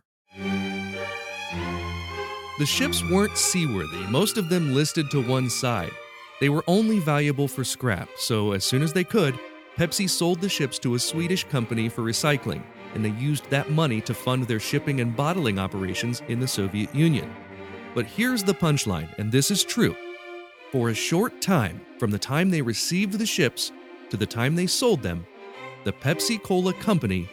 The 2.58 2.64
ships 2.64 3.04
weren't 3.04 3.36
seaworthy, 3.36 3.98
most 4.08 4.38
of 4.38 4.48
them 4.48 4.72
listed 4.72 5.10
to 5.10 5.20
one 5.20 5.50
side. 5.50 5.92
They 6.40 6.48
were 6.48 6.64
only 6.66 7.00
valuable 7.00 7.48
for 7.48 7.64
scrap, 7.64 8.08
so 8.16 8.52
as 8.52 8.64
soon 8.64 8.80
as 8.80 8.94
they 8.94 9.04
could, 9.04 9.38
Pepsi 9.76 10.08
sold 10.08 10.40
the 10.40 10.48
ships 10.48 10.78
to 10.78 10.94
a 10.94 10.98
Swedish 10.98 11.44
company 11.44 11.90
for 11.90 12.00
recycling, 12.00 12.62
and 12.94 13.04
they 13.04 13.10
used 13.10 13.50
that 13.50 13.70
money 13.70 14.00
to 14.00 14.14
fund 14.14 14.44
their 14.44 14.58
shipping 14.58 15.02
and 15.02 15.14
bottling 15.14 15.58
operations 15.58 16.22
in 16.28 16.40
the 16.40 16.48
Soviet 16.48 16.94
Union. 16.94 17.30
But 17.94 18.06
here's 18.06 18.42
the 18.42 18.54
punchline, 18.54 19.10
and 19.18 19.30
this 19.30 19.50
is 19.50 19.62
true. 19.62 19.94
For 20.72 20.88
a 20.88 20.94
short 20.94 21.42
time, 21.42 21.82
from 21.98 22.10
the 22.10 22.18
time 22.18 22.48
they 22.48 22.62
received 22.62 23.18
the 23.18 23.26
ships 23.26 23.70
to 24.08 24.16
the 24.16 24.24
time 24.24 24.54
they 24.54 24.66
sold 24.66 25.02
them, 25.02 25.26
the 25.84 25.92
Pepsi 25.92 26.42
Cola 26.42 26.72
Company 26.72 27.28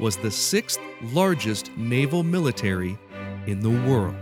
was 0.00 0.16
the 0.16 0.32
sixth 0.32 0.80
largest 1.12 1.70
naval 1.76 2.24
military 2.24 2.98
in 3.46 3.60
the 3.60 3.88
world. 3.88 4.16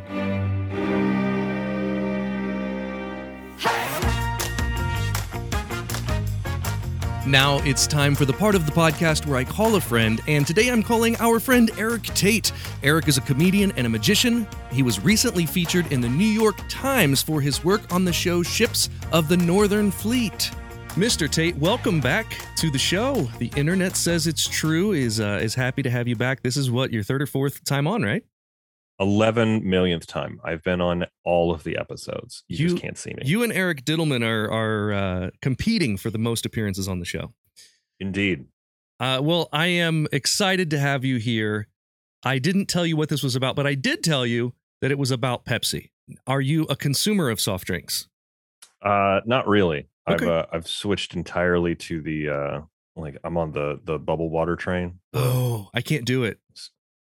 Now 7.33 7.61
it's 7.61 7.87
time 7.87 8.15
for 8.15 8.27
the 8.27 8.33
part 8.35 8.55
of 8.55 8.67
the 8.67 8.73
podcast 8.73 9.25
where 9.25 9.39
I 9.39 9.45
call 9.45 9.77
a 9.77 9.81
friend, 9.81 10.21
and 10.29 10.47
today 10.47 10.69
I'm 10.69 10.83
calling 10.83 11.17
our 11.17 11.41
friend 11.41 11.71
Erik 11.79 12.03
Tait. 12.03 12.53
Erik 12.83 13.09
is 13.09 13.17
a 13.17 13.23
comedian 13.23 13.73
and 13.77 13.87
a 13.87 13.89
magician. 13.89 14.47
He 14.71 14.83
was 14.83 15.01
recently 15.01 15.47
featured 15.47 15.91
in 15.91 16.03
the 16.03 16.11
New 16.11 16.27
York 16.27 16.57
Times 16.69 17.23
for 17.23 17.41
his 17.41 17.65
work 17.65 17.91
on 17.91 18.05
the 18.05 18.13
show 18.13 18.43
Ships 18.43 18.91
of 19.13 19.29
the 19.29 19.37
Northern 19.39 19.91
Fleet. 19.91 20.51
Mr. 20.91 21.27
Tait, 21.27 21.57
welcome 21.57 22.01
back 22.03 22.37
to 22.57 22.71
the 22.71 22.79
show. 22.79 23.23
The 23.39 23.51
internet 23.57 23.97
says 23.97 24.27
it's 24.27 24.47
true. 24.47 24.93
is 24.93 25.19
uh, 25.19 25.41
is 25.41 25.55
happy 25.55 25.83
to 25.85 25.91
have 25.91 26.07
you 26.07 26.17
back. 26.17 26.43
This 26.43 26.59
is 26.59 26.71
what 26.71 26.93
your 26.93 27.03
third 27.03 27.23
or 27.23 27.27
fourth 27.27 27.65
time 27.65 27.87
on, 27.87 28.03
right? 28.03 28.25
11 29.03 29.69
millionth 29.69 30.07
time. 30.07 30.41
I've 30.45 30.63
been 30.63 30.81
on 30.81 31.07
all 31.25 31.53
of 31.53 31.65
the 31.65 31.77
episodes. 31.77 32.45
You, 32.49 32.57
You- 32.59 32.69
just 32.71 32.83
can't 32.83 32.97
see 32.97 33.11
me. 33.15 33.23
You 33.25 33.43
and 33.43 33.53
Eric 33.53 33.85
Diddleman 33.85 34.25
are 34.25 34.51
are 34.51 34.93
uh, 34.93 35.31
competing 35.43 35.97
for 35.97 36.11
the 36.11 36.19
most 36.19 36.47
appearances 36.47 36.89
on 36.89 36.99
the 37.01 37.05
show. 37.05 37.35
Indeed. 38.01 38.47
Uh, 39.01 39.21
well, 39.23 39.49
I 39.53 39.67
am 39.67 40.07
excited 40.13 40.71
to 40.71 40.79
have 40.79 41.05
you 41.05 41.17
here. 41.17 41.69
I 42.25 42.39
didn't 42.39 42.67
tell 42.67 42.87
you 42.87 42.97
what 42.97 43.09
this 43.09 43.23
was 43.23 43.35
about, 43.35 43.57
but 43.57 43.67
I 43.67 43.75
did 43.75 44.03
tell 44.05 44.25
you 44.25 44.55
that 44.81 44.91
it 44.93 44.99
was 44.99 45.11
about 45.11 45.45
Pepsi. 45.45 45.91
Are 46.27 46.41
you 46.41 46.65
a 46.71 46.77
consumer 46.77 47.29
of 47.31 47.41
soft 47.41 47.67
drinks? 47.67 48.09
Uh 48.81 49.21
not 49.27 49.47
really. 49.49 49.89
Okay. 50.09 50.25
I've 50.25 50.31
uh, 50.31 50.47
I've 50.53 50.69
switched 50.69 51.15
entirely 51.15 51.75
to 51.77 52.01
the 52.01 52.29
uh 52.29 52.61
like 52.97 53.17
I'm 53.25 53.37
on 53.37 53.53
the 53.53 53.81
the 53.85 53.99
bubble 53.99 54.29
water 54.31 54.57
train. 54.57 54.99
Oh, 55.15 55.69
I 55.75 55.81
can't 55.81 56.05
do 56.05 56.25
it. 56.25 56.39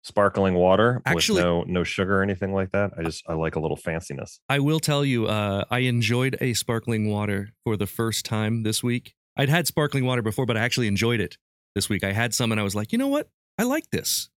Sparkling 0.03 0.55
water 0.55 1.01
Actually- 1.05 1.35
with 1.35 1.45
no 1.45 1.63
no 1.63 1.83
sugar 1.83 2.19
or 2.19 2.23
anything 2.23 2.53
like 2.53 2.71
that. 2.71 2.91
I 2.97 3.03
just 3.03 3.23
I 3.27 3.33
like 3.33 3.55
a 3.55 3.59
little 3.59 3.77
fanciness. 3.77 4.39
I 4.49 4.59
will 4.59 4.79
tell 4.79 5.05
you, 5.05 5.27
uh, 5.27 5.63
I 5.71 5.79
enjoyed 5.79 6.37
a 6.41 6.53
sparkling 6.53 7.09
water 7.09 7.49
for 7.63 7.77
the 7.77 7.87
first 7.87 8.25
time 8.25 8.63
this 8.63 8.83
week. 8.83 9.13
I'd 9.37 9.49
had 9.49 9.65
sparkling 9.65 10.05
water 10.05 10.21
before, 10.21 10.45
but 10.45 10.57
I 10.57 10.61
actually 10.61 10.87
enjoyed 10.87 11.19
it 11.19 11.37
this 11.73 11.89
week. 11.89 12.03
I 12.03 12.11
had 12.11 12.33
some, 12.33 12.51
and 12.51 12.59
I 12.59 12.63
was 12.63 12.75
like, 12.75 12.91
you 12.91 12.97
know 12.97 13.07
what? 13.07 13.29
I 13.57 13.63
like 13.63 13.89
this. 13.91 14.29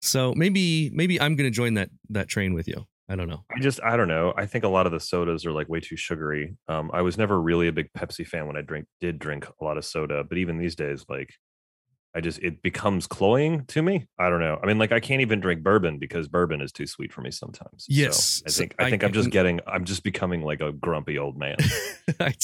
So 0.00 0.34
maybe 0.36 0.90
maybe 0.92 1.20
I'm 1.20 1.36
going 1.36 1.50
to 1.50 1.54
join 1.54 1.74
that 1.74 1.90
that 2.10 2.28
train 2.28 2.54
with 2.54 2.66
you. 2.68 2.86
I 3.08 3.16
don't 3.16 3.28
know. 3.28 3.44
I 3.54 3.60
just 3.60 3.82
I 3.82 3.96
don't 3.98 4.08
know. 4.08 4.32
I 4.36 4.46
think 4.46 4.64
a 4.64 4.68
lot 4.68 4.86
of 4.86 4.92
the 4.92 5.00
sodas 5.00 5.44
are 5.44 5.52
like 5.52 5.68
way 5.68 5.80
too 5.80 5.96
sugary. 5.96 6.56
Um 6.68 6.90
I 6.94 7.02
was 7.02 7.18
never 7.18 7.40
really 7.40 7.68
a 7.68 7.72
big 7.72 7.90
Pepsi 7.92 8.26
fan 8.26 8.46
when 8.46 8.56
I 8.56 8.62
drink 8.62 8.86
did 9.00 9.18
drink 9.18 9.46
a 9.60 9.64
lot 9.64 9.76
of 9.76 9.84
soda, 9.84 10.24
but 10.24 10.38
even 10.38 10.56
these 10.58 10.74
days 10.74 11.04
like 11.08 11.34
I 12.16 12.20
just 12.20 12.38
it 12.40 12.62
becomes 12.62 13.06
cloying 13.08 13.64
to 13.66 13.82
me. 13.82 14.06
I 14.20 14.28
don't 14.28 14.38
know. 14.40 14.58
I 14.62 14.66
mean 14.66 14.78
like 14.78 14.92
I 14.92 15.00
can't 15.00 15.20
even 15.20 15.40
drink 15.40 15.62
bourbon 15.64 15.98
because 15.98 16.28
bourbon 16.28 16.60
is 16.60 16.70
too 16.70 16.86
sweet 16.86 17.12
for 17.12 17.22
me 17.22 17.30
sometimes. 17.32 17.84
So 17.84 17.86
Yes. 17.88 18.42
I 18.46 18.50
think 18.50 18.74
I 18.78 18.84
I- 18.84 18.90
think 18.90 19.02
I 19.02 19.06
I'm 19.08 19.12
just 19.12 19.30
getting 19.30 19.60
I'm 19.66 19.84
just 19.84 20.04
becoming 20.04 20.42
like 20.42 20.60
a 20.60 20.70
grumpy 20.72 21.18
old 21.18 21.36
man. 21.36 21.56
I've 22.20 22.36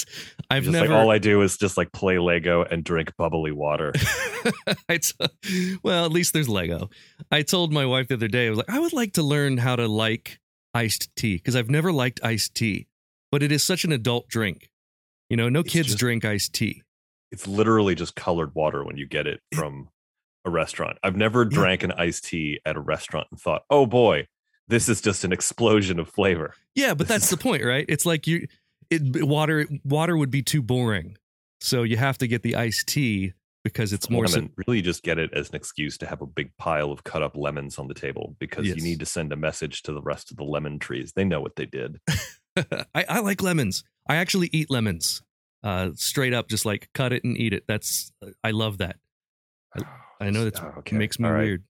I've 0.50 0.64
just 0.64 0.72
never. 0.72 0.88
like 0.88 0.90
all 0.90 1.10
I 1.10 1.18
do 1.18 1.40
is 1.42 1.56
just 1.56 1.76
like 1.76 1.92
play 1.92 2.18
Lego 2.18 2.64
and 2.64 2.82
drink 2.82 3.12
bubbly 3.16 3.52
water. 3.52 3.92
I 4.88 4.98
t- 4.98 5.76
well, 5.82 6.04
at 6.04 6.10
least 6.12 6.32
there's 6.32 6.48
Lego. 6.48 6.90
I 7.30 7.42
told 7.42 7.72
my 7.72 7.86
wife 7.86 8.08
the 8.08 8.14
other 8.14 8.28
day, 8.28 8.46
I 8.46 8.50
was 8.50 8.58
like, 8.58 8.70
I 8.70 8.78
would 8.80 8.92
like 8.92 9.12
to 9.14 9.22
learn 9.22 9.58
how 9.58 9.76
to 9.76 9.86
like 9.86 10.40
iced 10.74 11.14
tea 11.14 11.36
because 11.36 11.54
I've 11.56 11.70
never 11.70 11.92
liked 11.92 12.20
iced 12.24 12.54
tea, 12.54 12.88
but 13.30 13.42
it 13.42 13.52
is 13.52 13.62
such 13.62 13.84
an 13.84 13.92
adult 13.92 14.28
drink. 14.28 14.70
You 15.28 15.36
know, 15.36 15.48
no 15.48 15.60
It's 15.60 15.72
kids 15.72 15.88
just- 15.88 15.98
drink 16.00 16.24
iced 16.24 16.54
tea. 16.54 16.82
It's 17.32 17.46
literally 17.46 17.94
just 17.94 18.14
colored 18.16 18.54
water 18.54 18.84
when 18.84 18.96
you 18.96 19.06
get 19.06 19.26
it 19.26 19.40
from 19.54 19.88
a 20.44 20.50
restaurant. 20.50 20.98
I've 21.02 21.16
never 21.16 21.44
drank 21.44 21.82
an 21.82 21.92
iced 21.92 22.24
tea 22.24 22.60
at 22.64 22.76
a 22.76 22.80
restaurant 22.80 23.28
and 23.30 23.40
thought, 23.40 23.62
"Oh 23.70 23.86
boy, 23.86 24.26
this 24.68 24.88
is 24.88 25.00
just 25.00 25.24
an 25.24 25.32
explosion 25.32 25.98
of 26.00 26.08
flavor." 26.08 26.54
Yeah, 26.74 26.94
but 26.94 27.06
This 27.06 27.08
that's 27.08 27.24
is- 27.24 27.30
the 27.30 27.36
point, 27.36 27.64
right? 27.64 27.84
It's 27.88 28.06
like 28.06 28.26
you, 28.26 28.46
it 28.90 29.24
water 29.24 29.66
water 29.84 30.16
would 30.16 30.30
be 30.30 30.42
too 30.42 30.62
boring, 30.62 31.16
so 31.60 31.82
you 31.82 31.96
have 31.96 32.18
to 32.18 32.26
get 32.26 32.42
the 32.42 32.56
iced 32.56 32.88
tea 32.88 33.34
because 33.62 33.92
it's 33.92 34.08
more. 34.08 34.24
lemon. 34.26 34.50
really 34.56 34.80
just 34.80 35.02
get 35.02 35.18
it 35.18 35.30
as 35.34 35.50
an 35.50 35.54
excuse 35.56 35.98
to 35.98 36.06
have 36.06 36.22
a 36.22 36.26
big 36.26 36.50
pile 36.56 36.90
of 36.90 37.04
cut 37.04 37.22
up 37.22 37.36
lemons 37.36 37.78
on 37.78 37.88
the 37.88 37.94
table 37.94 38.34
because 38.38 38.66
Yes. 38.66 38.76
you 38.78 38.82
need 38.82 38.98
to 39.00 39.06
send 39.06 39.32
a 39.34 39.36
message 39.36 39.82
to 39.82 39.92
the 39.92 40.00
rest 40.00 40.30
of 40.30 40.38
the 40.38 40.44
lemon 40.44 40.78
trees. 40.78 41.12
They 41.12 41.24
know 41.24 41.42
what 41.42 41.56
they 41.56 41.66
did. 41.66 42.00
I, 42.56 43.04
I 43.06 43.20
like 43.20 43.42
lemons. 43.42 43.84
I 44.08 44.16
actually 44.16 44.48
eat 44.54 44.70
lemons, 44.70 45.20
uh, 45.62 45.90
straight 45.94 46.32
up, 46.34 46.48
just 46.48 46.64
like 46.66 46.88
cut 46.94 47.12
it 47.12 47.24
and 47.24 47.36
eat 47.36 47.52
it. 47.52 47.64
That's 47.68 48.12
I 48.44 48.50
love 48.52 48.78
that. 48.78 48.96
I 50.20 50.30
know 50.30 50.44
that 50.44 50.60
Oh, 50.62 50.74
okay. 50.78 50.96
makes 50.96 51.18
me 51.18 51.28
right. 51.28 51.42
weird. 51.44 51.64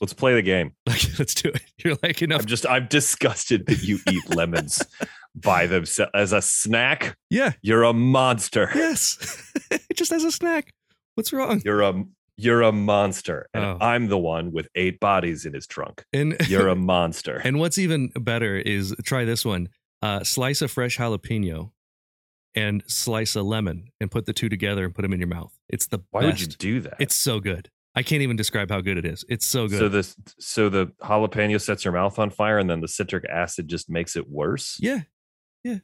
Let's 0.00 0.12
play 0.12 0.34
the 0.34 0.42
game. 0.42 0.72
Let's 0.86 1.34
do 1.34 1.48
it. 1.48 1.62
You're 1.84 1.96
like 2.02 2.22
enough. 2.22 2.42
I'm 2.42 2.46
just 2.46 2.66
I'm 2.68 2.86
disgusted 2.86 3.66
that 3.66 3.82
you 3.82 3.98
eat 4.10 4.34
lemons 4.34 4.82
by 5.34 5.66
themselves 5.66 6.10
as 6.14 6.32
a 6.32 6.40
snack. 6.42 7.16
yeah. 7.28 7.52
You're 7.62 7.82
a 7.82 7.92
monster. 7.92 8.70
Yes. 8.74 9.52
just 9.94 10.12
as 10.12 10.22
a 10.24 10.30
snack. 10.30 10.72
What's 11.16 11.32
wrong? 11.32 11.60
You're 11.64 11.82
a 11.82 12.04
you're 12.36 12.62
a 12.62 12.72
monster. 12.72 13.46
And 13.52 13.64
Oh. 13.64 13.78
I'm 13.80 14.06
the 14.08 14.16
one 14.18 14.52
with 14.52 14.68
eight 14.74 15.00
bodies 15.00 15.44
in 15.44 15.52
his 15.54 15.66
trunk. 15.66 16.04
And 16.12 16.36
You're 16.48 16.68
a 16.68 16.76
monster. 16.76 17.36
and 17.44 17.58
what's 17.58 17.76
even 17.76 18.08
better 18.18 18.56
is 18.56 18.94
try 19.04 19.24
this 19.24 19.44
one. 19.44 19.68
Uh, 20.02 20.22
slice 20.24 20.62
a 20.62 20.68
fresh 20.68 20.96
jalapeno 20.98 21.72
and 22.54 22.82
slice 22.86 23.36
a 23.36 23.42
lemon 23.42 23.88
and 24.00 24.10
put 24.10 24.26
the 24.26 24.32
two 24.32 24.48
together 24.48 24.84
and 24.84 24.94
put 24.94 25.02
them 25.02 25.12
in 25.12 25.20
your 25.20 25.28
mouth. 25.28 25.56
It's 25.68 25.86
the 25.86 26.00
Why 26.10 26.22
best. 26.22 26.32
would 26.32 26.40
you 26.40 26.46
do 26.58 26.80
that? 26.80 26.96
It's 26.98 27.14
so 27.16 27.40
good. 27.40 27.70
I 27.94 28.02
can't 28.02 28.22
even 28.22 28.36
describe 28.36 28.70
how 28.70 28.80
good 28.80 28.98
it 28.98 29.04
is. 29.04 29.24
It's 29.28 29.46
so 29.46 29.66
good. 29.68 29.78
so 29.78 29.88
this 29.88 30.16
so 30.38 30.68
the 30.68 30.86
jalapeno 31.02 31.60
sets 31.60 31.84
your 31.84 31.92
mouth 31.92 32.18
on 32.18 32.30
fire 32.30 32.58
and 32.58 32.70
then 32.70 32.80
the 32.80 32.88
citric 32.88 33.24
acid 33.28 33.68
just 33.68 33.90
makes 33.90 34.16
it 34.16 34.28
worse. 34.28 34.76
yeah. 34.80 35.00
Yeah. 35.64 35.78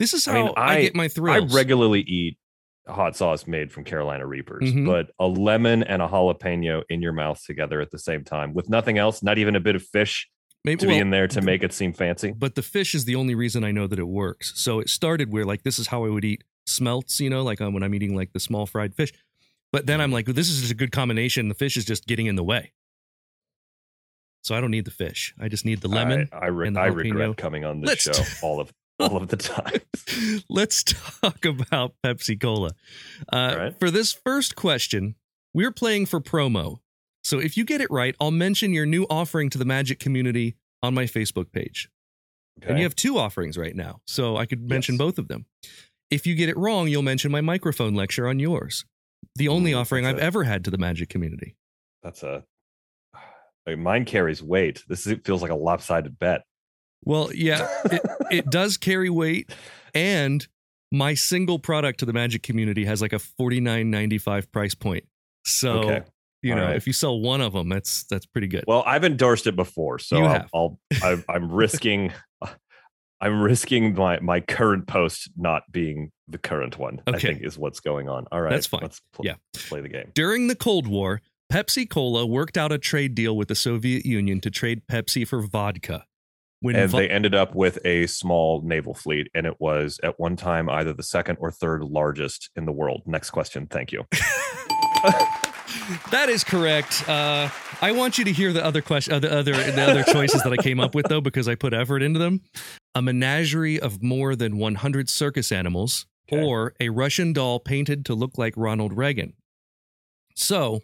This 0.00 0.12
is 0.14 0.24
how 0.26 0.32
I 0.32 0.36
I, 0.36 0.42
mean, 0.44 0.52
I- 0.56 0.82
get 0.82 0.94
my 0.96 1.32
I 1.32 1.38
regularly 1.40 2.00
eat 2.00 2.38
hot 2.86 3.16
sauce 3.16 3.46
made 3.46 3.72
from 3.72 3.84
Carolina 3.84 4.26
Reapers, 4.26 4.64
Mhm. 4.72 4.84
but 4.86 5.10
a 5.18 5.26
lemon 5.26 5.82
and 5.84 6.02
a 6.02 6.08
jalapeno 6.08 6.82
in 6.90 7.00
your 7.00 7.12
mouth 7.12 7.42
together 7.44 7.80
at 7.80 7.90
the 7.90 7.98
same 7.98 8.24
time 8.24 8.52
with 8.52 8.68
nothing 8.68 8.98
else, 8.98 9.22
not 9.22 9.38
even 9.38 9.56
a 9.56 9.60
bit 9.60 9.74
of 9.76 9.82
fish 9.82 10.28
Maybe, 10.64 10.80
to 10.80 10.86
be 10.86 10.96
in 10.96 11.10
there 11.10 11.28
to 11.28 11.40
make 11.42 11.62
it 11.62 11.72
seem 11.74 11.92
fancy. 11.92 12.32
but 12.32 12.54
the 12.54 12.62
fish 12.62 12.94
is 12.94 13.04
the 13.04 13.16
only 13.16 13.34
reason 13.34 13.64
I 13.64 13.70
know 13.70 13.86
that 13.86 13.98
it 13.98 14.08
works. 14.08 14.52
So 14.56 14.80
it 14.80 14.88
started 14.88 15.30
where 15.32 15.44
like 15.44 15.62
this 15.62 15.78
is 15.78 15.88
how 15.88 16.04
I 16.06 16.08
would 16.08 16.24
eat 16.24 16.42
smelts, 16.66 17.20
you 17.20 17.28
know, 17.28 17.42
like 17.42 17.60
uh, 17.60 17.70
when 17.70 17.82
I'm 17.82 17.94
eating 17.94 18.16
like 18.16 18.32
the 18.32 18.40
small 18.40 18.64
fried 18.66 18.94
fish. 18.94 19.12
But 19.72 19.86
then 19.86 20.00
I'm 20.00 20.10
like, 20.12 20.26
this 20.26 20.48
is 20.48 20.60
just 20.60 20.72
a 20.72 20.74
good 20.74 20.92
combination. 20.92 21.48
The 21.48 21.54
fish 21.54 21.76
is 21.76 21.84
just 21.84 22.06
getting 22.06 22.26
in 22.26 22.36
the 22.36 22.44
way. 22.44 22.72
So 24.42 24.54
I 24.54 24.60
don't 24.60 24.70
need 24.70 24.84
the 24.84 24.90
fish. 24.90 25.34
I 25.40 25.48
just 25.48 25.64
need 25.64 25.80
the 25.80 25.88
lemon. 25.88 26.28
I, 26.32 26.36
I, 26.36 26.46
re- 26.46 26.70
the 26.70 26.80
I 26.80 26.86
regret 26.86 27.36
coming 27.36 27.64
on 27.64 27.80
this 27.80 28.06
Let's- 28.06 28.16
show 28.38 28.46
all 28.46 28.60
of 28.60 28.72
all 29.00 29.16
of 29.16 29.28
the 29.28 29.36
time. 29.36 29.80
Let's 30.48 30.84
talk 30.84 31.44
about 31.44 31.94
Pepsi 32.04 32.40
Cola. 32.40 32.70
Uh, 33.32 33.54
right. 33.58 33.78
For 33.80 33.90
this 33.90 34.12
first 34.12 34.54
question, 34.54 35.16
we're 35.52 35.72
playing 35.72 36.06
for 36.06 36.20
promo. 36.20 36.78
So 37.24 37.38
if 37.40 37.56
you 37.56 37.64
get 37.64 37.80
it 37.80 37.90
right, 37.90 38.14
I'll 38.20 38.30
mention 38.30 38.72
your 38.72 38.86
new 38.86 39.04
offering 39.08 39.50
to 39.50 39.58
the 39.58 39.64
Magic 39.64 39.98
community 39.98 40.56
on 40.82 40.94
my 40.94 41.04
Facebook 41.04 41.50
page. 41.52 41.88
And 42.62 42.78
you 42.78 42.84
have 42.84 42.94
two 42.94 43.18
offerings 43.18 43.58
right 43.58 43.74
now. 43.74 44.00
So 44.06 44.36
I 44.36 44.46
could 44.46 44.68
mention 44.68 44.94
Yes. 44.94 44.98
both 44.98 45.18
of 45.18 45.28
them. 45.28 45.46
If 46.10 46.26
you 46.26 46.34
get 46.34 46.48
it 46.48 46.56
wrong, 46.56 46.86
you'll 46.88 47.02
mention 47.02 47.32
my 47.32 47.40
microphone 47.40 47.94
lecture 47.94 48.28
on 48.28 48.38
yours. 48.38 48.84
The 49.36 49.48
only 49.48 49.72
Ooh, 49.72 49.78
offering 49.78 50.06
I've 50.06 50.18
a- 50.18 50.22
ever 50.22 50.44
had 50.44 50.64
to 50.64 50.70
the 50.70 50.78
Magic 50.78 51.08
community. 51.08 51.56
That's 52.02 52.22
a 52.22 52.44
like, 53.66 53.78
mine 53.78 54.04
carries 54.04 54.42
weight. 54.42 54.84
This 54.88 55.00
is, 55.06 55.12
it 55.12 55.24
feels 55.24 55.42
like 55.42 55.50
a 55.50 55.54
lopsided 55.56 56.18
bet. 56.18 56.42
Well, 57.04 57.30
yeah, 57.34 57.66
it, 57.86 58.02
it 58.30 58.50
does 58.50 58.76
carry 58.76 59.10
weight. 59.10 59.50
And 59.94 60.46
my 60.92 61.14
single 61.14 61.58
product 61.58 62.00
to 62.00 62.06
the 62.06 62.12
Magic 62.12 62.42
community 62.42 62.84
has 62.84 63.00
like 63.02 63.12
a 63.12 63.18
forty 63.18 63.60
nine 63.60 63.90
ninety 63.90 64.18
five 64.18 64.52
price 64.52 64.74
point. 64.74 65.04
So 65.44 65.72
Okay. 65.80 66.02
You 66.44 66.52
All 66.52 66.58
know, 66.60 66.66
right. 66.66 66.76
if 66.76 66.86
you 66.86 66.92
sell 66.92 67.18
one 67.20 67.40
of 67.40 67.52
them, 67.52 67.68
that's 67.68 68.04
that's 68.04 68.26
pretty 68.26 68.46
good. 68.46 68.64
Well, 68.66 68.84
I've 68.86 69.04
endorsed 69.04 69.46
it 69.46 69.56
before, 69.56 69.98
so 69.98 70.22
I'll. 70.22 70.46
I'll 70.54 70.78
I'm, 71.02 71.24
I'm 71.28 71.50
risking 71.52 72.12
I'm 73.20 73.40
risking 73.40 73.94
my 73.94 74.20
my 74.20 74.40
current 74.40 74.86
post 74.86 75.30
not 75.36 75.62
being 75.72 76.10
the 76.28 76.36
current 76.38 76.78
one. 76.78 77.00
I 77.06 77.18
think 77.18 77.42
is 77.42 77.56
what's 77.58 77.80
going 77.80 78.08
on. 78.08 78.26
All 78.30 78.40
right, 78.42 78.50
That's 78.50 78.66
fine. 78.66 78.82
Let's 78.82 79.00
pl- 79.14 79.24
Yeah. 79.26 79.34
play 79.54 79.80
the 79.80 79.88
game. 79.88 80.10
During 80.14 80.48
the 80.48 80.54
Cold 80.56 80.86
War, 80.86 81.22
Pepsi 81.52 81.88
Cola 81.88 82.26
worked 82.26 82.58
out 82.58 82.72
a 82.72 82.78
trade 82.78 83.14
deal 83.14 83.36
with 83.36 83.48
the 83.48 83.54
Soviet 83.54 84.04
Union 84.04 84.40
to 84.40 84.50
trade 84.50 84.82
Pepsi 84.90 85.26
for 85.26 85.40
vodka. 85.40 86.04
When 86.60 86.76
And 86.76 86.90
vo- 86.90 86.98
they 86.98 87.08
ended 87.08 87.34
up 87.34 87.54
with 87.54 87.78
a 87.84 88.06
small 88.06 88.62
naval 88.62 88.94
fleet, 88.94 89.28
and 89.34 89.46
it 89.46 89.60
was 89.60 90.00
at 90.02 90.18
one 90.18 90.36
time 90.36 90.68
either 90.70 90.92
the 90.94 91.02
second 91.02 91.36
or 91.40 91.50
third 91.50 91.82
largest 91.84 92.50
in 92.56 92.64
the 92.64 92.72
world. 92.72 93.02
Next 93.06 93.30
question. 93.30 93.66
Thank 93.66 93.92
you. 93.92 94.04
that 96.10 96.28
is 96.28 96.44
correct. 96.44 97.08
Uh, 97.08 97.48
I 97.80 97.92
want 97.92 98.18
you 98.18 98.24
to 98.24 98.32
hear 98.32 98.52
the 98.52 98.64
other 98.64 98.82
question, 98.82 99.12
uh, 99.14 99.18
the 99.18 99.32
other 99.36 99.52
the 99.52 99.82
other 99.82 100.02
choices 100.12 100.42
that 100.42 100.52
I 100.52 100.56
came 100.56 100.80
up 100.80 100.94
with 100.94 101.06
though, 101.08 101.20
because 101.20 101.48
I 101.48 101.54
put 101.54 101.72
effort 101.74 102.02
into 102.02 102.18
them. 102.18 102.40
A 102.94 103.02
menagerie 103.02 103.80
of 103.80 104.02
more 104.02 104.36
than 104.36 104.56
100 104.58 105.08
circus 105.08 105.50
animals, 105.52 106.06
Okay. 106.32 106.42
or 106.42 106.74
a 106.80 106.88
Russian 106.90 107.32
doll 107.32 107.58
painted 107.60 108.04
to 108.06 108.14
look 108.14 108.38
like 108.38 108.54
Ronald 108.56 108.96
Reagan. 108.96 109.34
So, 110.36 110.82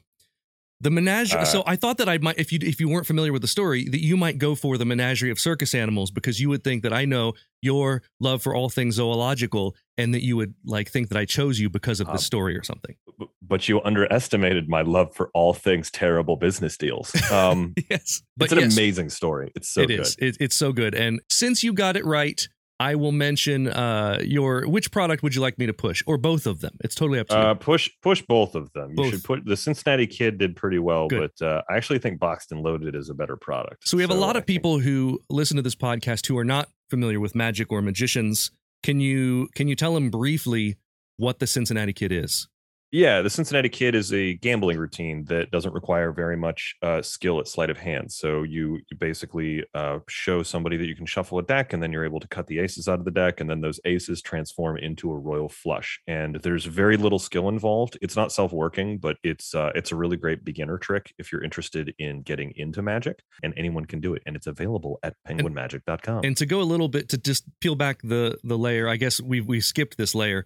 The 0.83 0.91
menagerie. 0.91 1.43
Uh, 1.43 1.45
so 1.45 1.63
I 1.67 1.77
thought 1.77 1.99
that 1.99 2.09
I 2.09 2.17
might, 2.19 2.39
if 2.39 2.53
you 2.53 2.59
if 2.63 2.81
you 2.81 2.89
weren't 2.89 3.07
familiar 3.07 3.33
with 3.33 3.43
the 3.43 3.49
story, 3.49 3.87
that 3.89 4.03
you 4.03 4.17
might 4.17 4.39
go 4.39 4.55
for 4.55 4.79
the 4.79 4.87
menagerie 4.87 5.31
of 5.31 5.39
circus 5.39 5.75
animals 5.75 6.11
because 6.11 6.41
you 6.41 6.49
would 6.49 6.65
think 6.65 6.83
that 6.85 6.93
I 6.93 7.05
know 7.05 7.35
your 7.61 8.03
love 8.19 8.43
for 8.43 8.55
all 8.55 8.71
things 8.71 8.95
zoological, 8.95 9.77
and 9.99 10.15
that 10.15 10.25
you 10.25 10.37
would 10.37 10.55
like 10.65 10.91
think 10.91 11.11
that 11.11 11.19
I 11.19 11.27
chose 11.27 11.61
you 11.61 11.69
because 11.69 12.01
of 12.01 12.09
Uh, 12.09 12.13
this 12.13 12.25
story 12.25 12.57
or 12.57 12.63
something. 12.63 12.97
But 13.43 13.69
you 13.69 13.83
underestimated 13.83 14.69
my 14.71 14.81
love 14.81 15.15
for 15.15 15.31
all 15.35 15.53
things 15.53 15.91
terrible 15.91 16.37
business 16.37 16.79
deals. 16.79 17.15
Um, 17.31 17.75
yes, 17.91 18.23
it's 18.41 18.53
an 18.53 18.61
yes, 18.61 18.73
amazing 18.73 19.11
story. 19.11 19.53
It's 19.55 19.69
so 19.69 19.83
it 19.83 19.89
good. 19.89 20.01
is. 20.01 20.17
It, 20.19 20.37
it's 20.41 20.57
so 20.57 20.73
good. 20.73 20.95
And 20.95 21.21
since 21.29 21.63
you 21.63 21.75
got 21.75 21.97
it 21.97 22.07
right, 22.07 22.49
I 22.81 22.95
will 22.95 23.13
mention 23.13 23.69
uh, 23.69 24.19
your 24.25 24.67
which 24.67 24.91
product 24.91 25.23
would 25.23 25.35
you 25.35 25.43
like 25.43 25.59
me 25.59 25.67
to 25.67 25.73
push, 25.75 26.03
or 26.07 26.17
both 26.17 26.47
of 26.47 26.61
them. 26.61 26.79
It's 26.83 26.95
totally 26.95 27.19
up 27.21 27.29
to 27.29 27.35
you. 27.37 27.41
Uh, 27.41 27.55
push 27.55 27.91
push 28.03 28.23
both 28.23 28.55
of 28.55 28.73
them. 28.73 28.95
You 28.97 29.11
should 29.11 29.23
put 29.23 29.45
the 29.45 29.57
Cincinnati 29.57 30.07
Kid 30.07 30.39
did 30.39 30.57
pretty 30.57 30.79
well, 30.79 31.07
Good. 31.07 31.31
but 31.39 31.47
uh, 31.47 31.63
I 31.69 31.77
actually 31.77 31.99
think 31.99 32.19
Boxed 32.19 32.51
and 32.53 32.63
Loaded 32.63 32.95
is 32.97 33.11
a 33.11 33.15
better 33.15 33.37
product. 33.37 33.87
So 33.87 33.99
we 33.99 34.03
have 34.03 34.11
a 34.11 34.15
lot 34.15 34.35
I 34.35 34.39
of 34.41 34.47
think- 34.47 34.59
people 34.59 34.79
who 34.81 35.21
listen 35.29 35.57
to 35.57 35.63
this 35.63 35.75
podcast 35.77 36.27
who 36.27 36.39
are 36.39 36.45
not 36.45 36.69
familiar 36.89 37.21
with 37.21 37.35
magic 37.35 37.71
or 37.71 37.83
magicians. 37.83 38.51
Can 38.83 38.99
you 38.99 39.49
can 39.55 39.69
you 39.69 39.77
tell 39.77 39.93
them 39.93 40.09
briefly 40.09 40.77
what 41.19 41.39
the 41.39 41.47
Cincinnati 41.47 41.93
Kid 41.93 42.13
is? 42.13 42.49
Yeah, 42.93 43.23
the 43.23 43.31
Cincinnati 43.31 43.69
Kid 43.69 43.95
is 43.95 44.13
a 44.13 44.35
gambling 44.35 44.77
routine 44.77 45.25
that 45.27 45.53
doesn't 45.53 45.73
require 45.73 46.11
very 46.11 46.37
much 46.37 46.75
uh, 46.83 47.03
skill 47.03 47.39
at 47.39 47.47
sleight 47.47 47.71
of 47.71 47.79
hand. 47.79 48.11
So 48.11 48.43
you, 48.43 48.81
you 48.91 48.97
basically 48.99 49.65
uh, 49.75 50.01
show 50.09 50.43
somebody 50.43 50.77
that 50.77 50.87
you 50.87 50.97
can 50.97 51.07
shuffle 51.07 51.39
a 51.39 51.43
deck, 51.43 51.73
and 51.73 51.81
then 51.81 51.93
you're 51.93 52.05
able 52.05 52.19
to 52.19 52.27
cut 52.27 52.49
the 52.49 52.59
aces 52.59 52.89
out 52.89 52.99
of 52.99 53.05
the 53.05 53.13
deck, 53.13 53.41
and 53.41 53.49
then 53.49 53.61
those 53.61 53.79
aces 53.85 54.21
transform 54.21 54.77
into 54.77 55.13
a 55.13 55.19
royal 55.19 55.49
flush. 55.49 56.01
And 56.09 56.37
there's 56.43 56.65
very 56.65 56.97
little 56.97 57.21
skill 57.21 57.49
involved. 57.49 57.97
It's 58.03 58.17
not 58.17 58.33
self-working, 58.33 58.99
but 58.99 59.19
it's 59.23 59.55
uh, 59.55 59.71
it's 59.77 59.93
a 59.93 59.97
really 59.97 60.17
great 60.17 60.45
beginner 60.45 60.79
trick 60.79 61.15
if 61.19 61.31
you're 61.31 61.45
interested 61.45 61.95
in 61.99 62.23
getting 62.23 62.53
into 62.57 62.83
magic, 62.83 63.23
and 63.45 63.55
anyone 63.57 63.85
can 63.85 64.01
do 64.01 64.15
it. 64.15 64.23
And 64.27 64.35
it's 64.35 64.49
available 64.49 64.99
at 65.05 65.15
penguinmagic.com. 65.29 66.25
And 66.25 66.37
to 66.39 66.47
go 66.47 66.61
a 66.61 66.65
little 66.65 66.89
bit 66.89 67.09
to 67.11 67.19
just 67.19 67.45
peel 67.61 67.77
back 67.77 68.01
the 68.03 68.37
the 68.43 68.59
layer, 68.59 68.89
I 68.89 68.97
guess 68.97 69.21
we 69.21 69.41
we 69.41 69.61
skipped 69.61 69.97
this 69.97 70.13
layer. 70.15 70.45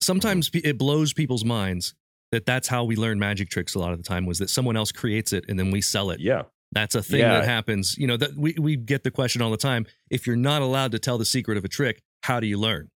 Sometimes 0.00 0.50
it 0.54 0.78
blows 0.78 1.12
people's 1.12 1.44
minds 1.44 1.94
that 2.32 2.46
that's 2.46 2.68
how 2.68 2.84
we 2.84 2.96
learn 2.96 3.18
magic 3.18 3.48
tricks. 3.50 3.74
A 3.74 3.78
lot 3.78 3.92
of 3.92 3.98
the 3.98 4.04
time 4.04 4.24
was 4.26 4.38
that 4.38 4.48
someone 4.50 4.76
else 4.76 4.92
creates 4.92 5.32
it 5.32 5.44
and 5.48 5.58
then 5.58 5.70
we 5.70 5.80
sell 5.80 6.10
it. 6.10 6.20
yeah, 6.20 6.42
That's 6.72 6.94
a 6.94 7.02
thing 7.02 7.20
Yeah. 7.20 7.34
that 7.40 7.44
happens. 7.44 7.96
You 7.98 8.06
know 8.06 8.16
that 8.16 8.36
we 8.36 8.54
we 8.58 8.76
get 8.76 9.02
the 9.02 9.10
question 9.10 9.42
all 9.42 9.50
the 9.50 9.56
time. 9.56 9.86
If 10.10 10.26
you're 10.26 10.36
not 10.36 10.62
allowed 10.62 10.92
to 10.92 10.98
tell 10.98 11.18
the 11.18 11.24
secret 11.24 11.58
of 11.58 11.64
a 11.64 11.68
trick, 11.68 12.00
how 12.22 12.38
do 12.40 12.46
you 12.46 12.56
learn? 12.58 12.88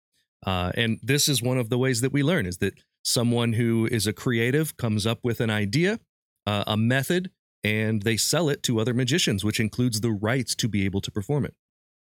Uh, 0.46 0.70
and 0.76 0.99
this 1.02 1.28
is 1.28 1.42
one 1.42 1.58
of 1.58 1.68
the 1.70 1.78
ways 1.78 2.00
that 2.02 2.12
we 2.12 2.23
learn 2.23 2.46
is 2.46 2.58
that 2.58 2.75
someone 3.02 3.54
who 3.54 3.87
is 3.90 4.06
a 4.06 4.12
creative 4.12 4.76
comes 4.76 5.06
up 5.06 5.18
with 5.25 5.40
an 5.40 5.50
idea, 5.50 5.99
uh, 6.46 6.64
a 6.66 6.76
method, 6.76 7.30
and 7.64 8.02
they 8.02 8.16
sell 8.16 8.49
it 8.50 8.62
to 8.62 8.78
other 8.78 8.94
magicians, 8.94 9.42
which 9.44 9.58
includes 9.58 10.00
the 10.02 10.12
rights 10.12 10.54
to 10.54 10.68
be 10.68 10.84
able 10.84 11.00
to 11.00 11.11
perform 11.11 11.44
it. 11.44 11.54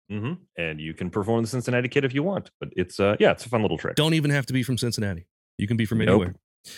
Hmm 0.09 0.33
and 0.57 0.79
you 0.79 0.93
can 0.93 1.09
perform 1.09 1.41
the 1.41 1.47
Cincinnati 1.47 1.87
Kid 1.89 2.05
if 2.05 2.13
you 2.13 2.23
want. 2.23 2.51
But 2.59 2.69
it's 2.75 2.99
uh, 2.99 3.15
yeah, 3.19 3.31
it's 3.31 3.45
a 3.45 3.49
fun 3.49 3.61
little 3.61 3.77
trick. 3.77 3.95
Don't 3.95 4.13
even 4.13 4.31
have 4.31 4.45
to 4.47 4.53
be 4.53 4.63
from 4.63 4.77
Cincinnati. 4.77 5.27
You 5.57 5.67
can 5.67 5.77
be 5.77 5.85
from 5.85 6.01
anywhere. 6.01 6.35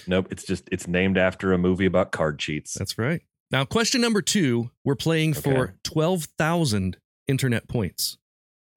Nope, 0.08 0.28
it's 0.32 0.44
just 0.44 0.68
it's 0.72 0.88
named 0.88 1.18
after 1.18 1.54
a 1.54 1.58
movie 1.58 1.86
about 1.86 2.12
card 2.12 2.40
cheats. 2.40 2.74
That's 2.74 2.98
right. 2.98 3.22
Now, 3.52 3.66
question 3.66 4.02
number 4.02 4.22
two: 4.22 4.72
We're 4.86 4.96
playing 4.96 5.34
for 5.34 5.76
twelve 5.84 6.26
thousand 6.38 6.98
internet 7.28 7.68
points. 7.68 8.18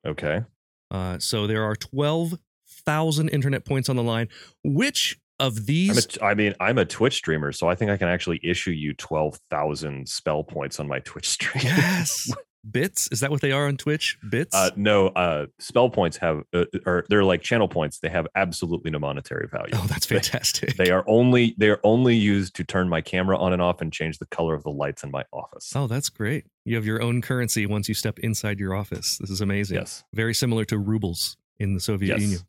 Okay. 0.06 0.42
Uh, 0.90 1.18
so 1.18 1.46
there 1.46 1.64
are 1.64 1.76
twelve 1.76 2.34
thousand 2.84 3.28
internet 3.28 3.64
points 3.64 3.88
on 3.88 3.96
the 3.96 4.02
line. 4.02 4.28
Which 4.64 5.18
of 5.38 5.66
these? 5.66 6.18
I 6.22 6.34
mean, 6.34 6.54
I'm 6.60 6.78
a 6.78 6.84
Twitch 6.84 7.14
streamer, 7.16 7.52
so 7.52 7.68
I 7.68 7.74
think 7.74 7.90
I 7.90 7.96
can 7.96 8.08
actually 8.08 8.40
issue 8.42 8.70
you 8.70 8.94
12,000 8.94 10.08
spell 10.08 10.44
points 10.44 10.78
on 10.78 10.86
my 10.86 11.00
Twitch 11.00 11.28
stream. 11.28 11.64
yes, 11.64 12.32
bits. 12.68 13.08
Is 13.12 13.20
that 13.20 13.30
what 13.30 13.40
they 13.40 13.52
are 13.52 13.66
on 13.66 13.76
Twitch? 13.76 14.18
Bits. 14.28 14.54
Uh, 14.54 14.70
no, 14.76 15.08
uh, 15.08 15.46
spell 15.58 15.90
points 15.90 16.16
have, 16.18 16.42
uh, 16.52 16.64
or 16.86 17.04
they're 17.08 17.24
like 17.24 17.42
channel 17.42 17.68
points. 17.68 17.98
They 17.98 18.08
have 18.08 18.26
absolutely 18.34 18.90
no 18.90 18.98
monetary 18.98 19.48
value. 19.48 19.72
oh, 19.74 19.86
that's 19.88 20.06
They- 20.06 20.16
fantastic. 20.16 20.76
They 20.76 20.90
are 20.90 21.04
only 21.06 21.54
they 21.58 21.68
are 21.70 21.80
only 21.84 22.16
used 22.16 22.54
to 22.56 22.64
turn 22.64 22.88
my 22.88 23.00
camera 23.00 23.38
on 23.38 23.52
and 23.52 23.60
off 23.62 23.80
and 23.80 23.92
change 23.92 24.18
the 24.18 24.26
color 24.26 24.54
of 24.54 24.62
the 24.62 24.70
lights 24.70 25.02
in 25.04 25.10
my 25.10 25.24
office. 25.32 25.72
oh, 25.74 25.86
that's 25.86 26.08
great. 26.08 26.44
You 26.64 26.76
have 26.76 26.86
your 26.86 27.02
own 27.02 27.22
currency 27.22 27.66
once 27.66 27.88
you 27.88 27.94
step 27.94 28.18
inside 28.20 28.58
your 28.60 28.74
office. 28.74 29.18
This 29.18 29.30
is 29.30 29.40
amazing. 29.40 29.76
Yes. 29.78 30.04
Very 30.14 30.34
similar 30.34 30.64
to 30.66 30.78
rubles 30.78 31.36
in 31.58 31.74
the 31.74 31.80
Soviet 31.80 32.14
Yes. 32.14 32.20
Union. 32.22 32.40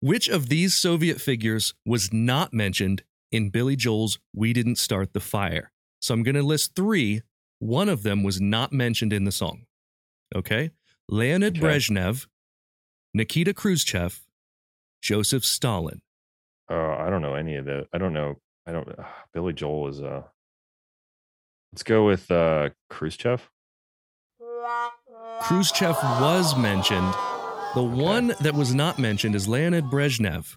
Which 0.00 0.28
of 0.28 0.48
these 0.48 0.74
Soviet 0.74 1.20
figures 1.20 1.74
was 1.84 2.12
not 2.12 2.52
mentioned 2.52 3.02
in 3.32 3.50
Billy 3.50 3.76
Joel's 3.76 4.18
We 4.34 4.52
Didn't 4.52 4.76
Start 4.76 5.12
the 5.12 5.20
Fire? 5.20 5.70
So 6.00 6.14
I'm 6.14 6.22
going 6.22 6.36
to 6.36 6.42
list 6.42 6.74
three. 6.76 7.22
One 7.60 7.88
of 7.88 8.02
them 8.02 8.22
was 8.22 8.40
not 8.40 8.72
mentioned 8.72 9.12
in 9.12 9.24
the 9.24 9.32
song. 9.32 9.66
Okay? 10.34 10.70
Leonid 11.08 11.56
Okay. 11.58 11.66
Brezhnev, 11.66 12.26
Nikita 13.14 13.54
Khrushchev, 13.54 14.20
Joseph 15.02 15.44
Stalin. 15.44 16.02
Uh, 16.70 16.74
I 16.96 17.08
don't 17.08 17.22
know 17.22 17.34
any 17.34 17.56
of 17.56 17.64
the. 17.64 17.86
I 17.92 17.98
don't 17.98 18.12
know. 18.12 18.36
I 18.66 18.72
don't. 18.72 18.86
Uh, 18.88 19.04
Billy 19.32 19.52
Joel 19.54 19.88
is 19.88 20.02
uh 20.02 20.22
Let's 21.72 21.82
go 21.82 22.04
with 22.06 22.30
uh 22.30 22.70
Khrushchev. 22.90 23.48
Khrushchev 25.42 25.96
was 26.20 26.56
mentioned. 26.56 27.14
The 27.74 27.82
one 27.82 28.34
that 28.40 28.54
was 28.54 28.74
not 28.74 28.98
mentioned 28.98 29.34
is 29.34 29.46
Leonid 29.48 29.84
Brezhnev. 29.84 30.56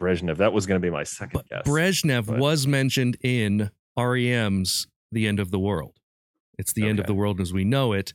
Brezhnev. 0.00 0.36
That 0.38 0.52
was 0.52 0.66
going 0.66 0.80
to 0.80 0.84
be 0.84 0.90
my 0.90 1.04
second 1.04 1.32
But 1.34 1.48
guess. 1.48 1.66
Brezhnev 1.66 2.26
but- 2.26 2.38
was 2.38 2.66
mentioned 2.66 3.16
in 3.22 3.70
REM's 3.98 4.86
The 5.10 5.26
End 5.26 5.40
of 5.40 5.50
the 5.50 5.58
World. 5.58 5.98
It's 6.58 6.72
the 6.72 6.88
end 6.88 7.00
of 7.00 7.06
the 7.06 7.14
world 7.14 7.40
as 7.40 7.52
we 7.52 7.64
know 7.64 7.92
it. 7.92 8.14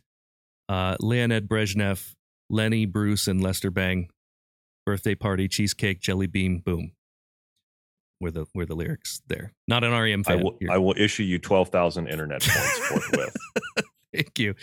Uh, 0.70 0.96
Leonid 1.00 1.48
Brezhnev, 1.48 2.14
Lenny 2.50 2.86
Bruce, 2.86 3.28
and 3.28 3.42
Lester 3.42 3.72
Bang. 3.72 4.10
Birthday 4.86 5.16
party, 5.16 5.48
cheesecake, 5.48 6.00
jelly 6.00 6.28
bean, 6.28 6.60
boom. 6.60 6.92
Were 8.20 8.32
the 8.32 8.46
were 8.56 8.66
the 8.66 8.76
lyrics 8.76 9.22
there? 9.28 9.54
Not 9.68 9.84
an 9.84 9.92
REM 9.92 10.24
I 10.28 10.36
will. 10.36 10.58
I 10.70 10.78
will 10.78 10.96
issue 10.98 11.24
you 11.24 11.40
twelve 11.40 11.70
thousand 11.70 12.08
internet 12.08 12.42
points 12.48 12.80
forthwith. 12.88 13.36
Thank 14.14 14.40
you. 14.40 14.56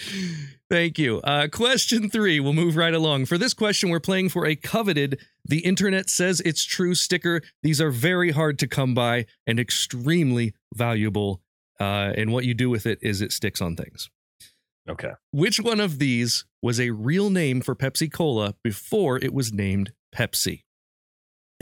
Thank 0.69 0.99
you. 0.99 1.21
Uh, 1.21 1.47
question 1.53 2.11
three. 2.11 2.41
We'll 2.41 2.55
move 2.55 2.77
right 2.77 2.95
along. 2.95 3.27
For 3.27 3.39
this 3.39 3.55
question, 3.55 3.91
we're 3.91 4.01
playing 4.01 4.31
for 4.31 4.47
a 4.47 4.57
coveted 4.57 5.21
The 5.45 5.61
Internet 5.61 6.11
Says 6.11 6.41
It's 6.41 6.65
True 6.65 6.95
sticker. 6.95 7.41
These 7.63 7.81
are 7.81 7.91
very 7.91 8.33
hard 8.33 8.59
to 8.61 8.67
come 8.67 8.95
by 8.95 9.27
and 9.47 9.61
extremely 9.61 10.55
valuable. 10.75 11.41
Uh, 11.81 12.13
and 12.17 12.33
what 12.33 12.45
you 12.45 12.55
do 12.55 12.71
with 12.71 12.87
it 12.87 12.99
is 13.03 13.21
it 13.21 13.33
sticks 13.33 13.61
on 13.61 13.77
things. 13.77 14.11
Okay. 14.89 15.13
Which 15.33 15.61
one 15.61 15.81
of 15.81 15.99
these 15.99 16.45
was 16.63 16.79
a 16.79 16.91
real 16.91 17.31
name 17.31 17.61
for 17.61 17.75
Pepsi 17.75 18.13
Cola 18.13 18.55
before 18.63 19.17
it 19.19 19.33
was 19.33 19.53
named 19.53 19.93
Pepsi? 20.15 20.63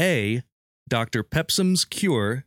A. 0.01 0.43
Dr. 0.89 1.23
Pepsum's 1.23 1.85
Cure. 1.85 2.45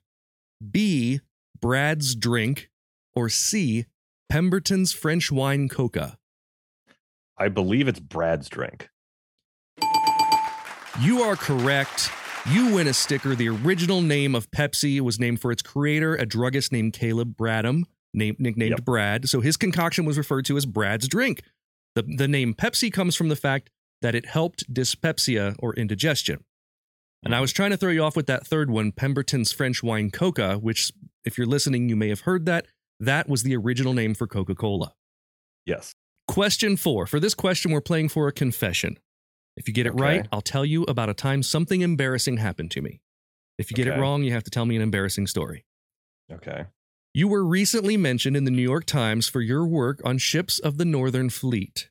B. 0.71 1.21
Brad's 1.59 2.15
Drink. 2.15 2.69
Or 3.15 3.29
C. 3.29 3.85
Pemberton's 4.29 4.91
French 4.91 5.31
Wine 5.31 5.69
Coca. 5.69 6.17
I 7.37 7.49
believe 7.49 7.87
it's 7.87 7.99
Brad's 7.99 8.49
drink. 8.49 8.89
You 11.01 11.21
are 11.21 11.35
correct. 11.35 12.09
You 12.47 12.75
win 12.75 12.87
a 12.87 12.93
sticker. 12.93 13.33
The 13.33 13.49
original 13.49 14.01
name 14.01 14.35
of 14.35 14.51
Pepsi 14.51 15.01
was 15.01 15.19
named 15.19 15.41
for 15.41 15.51
its 15.51 15.63
creator, 15.63 16.15
a 16.15 16.27
druggist 16.27 16.71
named 16.71 16.93
Caleb 16.93 17.35
Bradham, 17.35 17.83
named, 18.13 18.39
nicknamed 18.39 18.77
Yep. 18.77 18.85
Brad. 18.85 19.29
So 19.29 19.41
his 19.41 19.57
concoction 19.57 20.05
was 20.05 20.17
referred 20.17 20.45
to 20.45 20.57
as 20.57 20.67
Brad's 20.67 21.07
drink. 21.07 21.41
The, 21.95 22.03
the 22.03 22.27
name 22.27 22.53
Pepsi 22.53 22.93
comes 22.93 23.15
from 23.15 23.29
the 23.29 23.35
fact 23.35 23.71
that 24.01 24.13
it 24.13 24.27
helped 24.27 24.71
dyspepsia 24.71 25.55
or 25.57 25.73
indigestion. 25.73 26.43
And 27.23 27.33
I 27.33 27.41
was 27.41 27.51
trying 27.51 27.71
to 27.71 27.77
throw 27.77 27.89
you 27.89 28.03
off 28.03 28.15
with 28.15 28.27
that 28.27 28.45
third 28.45 28.69
one, 28.69 28.91
Pemberton's 28.91 29.51
French 29.51 29.81
Wine 29.81 30.11
Coca, 30.11 30.57
which, 30.57 30.91
if 31.23 31.39
you're 31.39 31.47
listening, 31.47 31.89
you 31.89 31.95
may 31.95 32.09
have 32.09 32.21
heard 32.21 32.45
that. 32.45 32.67
That 32.99 33.27
was 33.27 33.41
the 33.41 33.55
original 33.55 33.93
name 33.93 34.13
for 34.13 34.27
Coca 34.27 34.53
Cola. 34.53 34.93
Yes. 35.65 35.95
Question 36.27 36.77
four. 36.77 37.07
For 37.07 37.19
this 37.19 37.33
question, 37.33 37.71
we're 37.71 37.81
playing 37.81 38.09
for 38.09 38.27
a 38.27 38.31
confession. 38.31 38.99
If 39.57 39.67
you 39.67 39.73
get 39.73 39.85
it 39.85 39.93
Okay. 39.93 40.01
right, 40.01 40.27
I'll 40.31 40.41
tell 40.41 40.65
you 40.65 40.83
about 40.83 41.09
a 41.09 41.13
time 41.13 41.41
something 41.43 41.81
embarrassing 41.81 42.37
happened 42.37 42.71
to 42.71 42.81
me. 42.81 43.01
If 43.57 43.71
you 43.71 43.75
get 43.75 43.87
it 43.87 43.97
wrong, 43.97 44.23
you 44.23 44.33
have 44.33 44.43
to 44.43 44.51
tell 44.51 44.65
me 44.65 44.75
an 44.75 44.81
embarrassing 44.81 45.27
story. 45.27 45.65
Okay. 46.31 46.65
You 47.13 47.29
were 47.29 47.45
recently 47.45 47.95
mentioned 47.95 48.35
in 48.35 48.43
the 48.43 48.51
New 48.51 48.61
York 48.61 48.85
Times 48.85 49.29
for 49.29 49.39
your 49.39 49.65
work 49.65 50.01
on 50.03 50.17
ships 50.17 50.59
of 50.59 50.77
the 50.77 50.83
Northern 50.83 51.29
Fleet. 51.29 51.89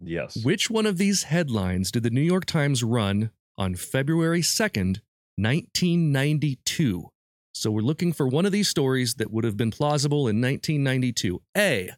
Yes. 0.00 0.36
Which 0.44 0.68
one 0.68 0.86
of 0.86 0.98
these 0.98 1.24
headlines 1.24 1.92
did 1.92 2.02
the 2.02 2.10
New 2.10 2.20
York 2.20 2.46
Times 2.46 2.82
run 2.82 3.30
on 3.56 3.76
February 3.76 4.40
2nd, 4.40 5.00
1992? 5.36 7.08
So 7.52 7.70
we're 7.70 7.82
looking 7.82 8.12
for 8.12 8.26
one 8.26 8.46
of 8.46 8.50
these 8.52 8.68
stories 8.68 9.14
that 9.14 9.30
would 9.30 9.44
have 9.44 9.56
been 9.56 9.70
plausible 9.70 10.26
in 10.26 10.40
1992. 10.40 11.40
A. 11.56 11.90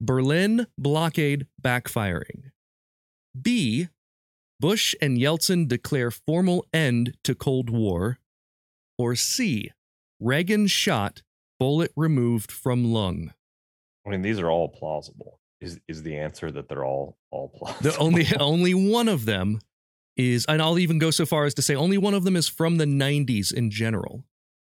Berlin 0.00 0.66
blockade 0.78 1.46
backfiring. 1.62 2.50
B. 3.40 3.88
Bush 4.60 4.94
and 5.00 5.18
Yeltsin 5.18 5.68
declare 5.68 6.10
formal 6.10 6.66
end 6.72 7.16
to 7.24 7.34
Cold 7.34 7.70
War. 7.70 8.18
Or 8.96 9.14
C. 9.16 9.70
Reagan 10.20 10.66
shot 10.68 11.22
bullet 11.58 11.90
removed 11.96 12.52
from 12.52 12.84
lung. 12.92 13.32
I 14.06 14.10
mean, 14.10 14.22
these 14.22 14.38
are 14.38 14.50
all 14.50 14.68
plausible. 14.68 15.40
Is 15.60 15.80
is 15.88 16.02
the 16.02 16.16
answer 16.16 16.50
that 16.50 16.68
they're 16.68 16.84
all 16.84 17.16
all 17.30 17.48
plausible? 17.48 17.90
The 17.90 17.98
only 17.98 18.26
only 18.38 18.74
one 18.74 19.08
of 19.08 19.24
them 19.24 19.60
is, 20.16 20.44
and 20.48 20.62
I'll 20.62 20.78
even 20.78 20.98
go 21.00 21.10
so 21.10 21.26
far 21.26 21.44
as 21.44 21.54
to 21.54 21.62
say 21.62 21.74
only 21.74 21.98
one 21.98 22.14
of 22.14 22.22
them 22.24 22.36
is 22.36 22.46
from 22.48 22.76
the 22.76 22.84
90s 22.84 23.52
in 23.52 23.70
general, 23.70 24.24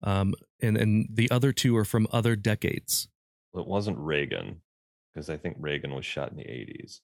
um, 0.03 0.33
and 0.61 0.77
and 0.77 1.07
the 1.11 1.29
other 1.29 1.51
two 1.51 1.75
are 1.75 1.83
from 1.85 2.07
other 2.11 2.35
decades. 2.37 3.09
it 3.55 3.67
wasn't 3.67 3.97
Reagan 3.97 4.61
because 5.13 5.29
I 5.29 5.35
think 5.37 5.57
Reagan 5.59 5.93
was 5.93 6.05
shot 6.05 6.31
in 6.31 6.37
the 6.37 6.43
80s. 6.43 7.01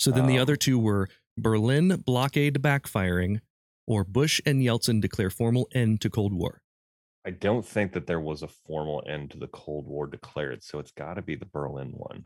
So 0.00 0.10
then 0.10 0.26
the 0.26 0.36
Um, 0.38 0.42
other 0.42 0.56
two 0.56 0.78
were 0.78 1.08
Berlin 1.36 2.02
blockade 2.04 2.62
backfiring, 2.62 3.40
or 3.86 4.04
Bush 4.04 4.40
and 4.46 4.62
Yeltsin 4.62 5.00
declare 5.00 5.30
formal 5.30 5.68
end 5.74 6.00
to 6.02 6.10
Cold 6.10 6.32
War. 6.32 6.60
I 7.26 7.30
don't 7.30 7.64
think 7.64 7.92
that 7.92 8.06
there 8.06 8.20
was 8.20 8.42
a 8.42 8.48
formal 8.48 9.02
end 9.06 9.30
to 9.30 9.38
the 9.38 9.46
Cold 9.46 9.86
War 9.86 10.06
declared, 10.06 10.62
so 10.62 10.78
it's 10.78 10.92
got 10.92 11.14
to 11.14 11.22
be 11.22 11.34
the 11.34 11.46
Berlin 11.46 11.92
one. 11.96 12.24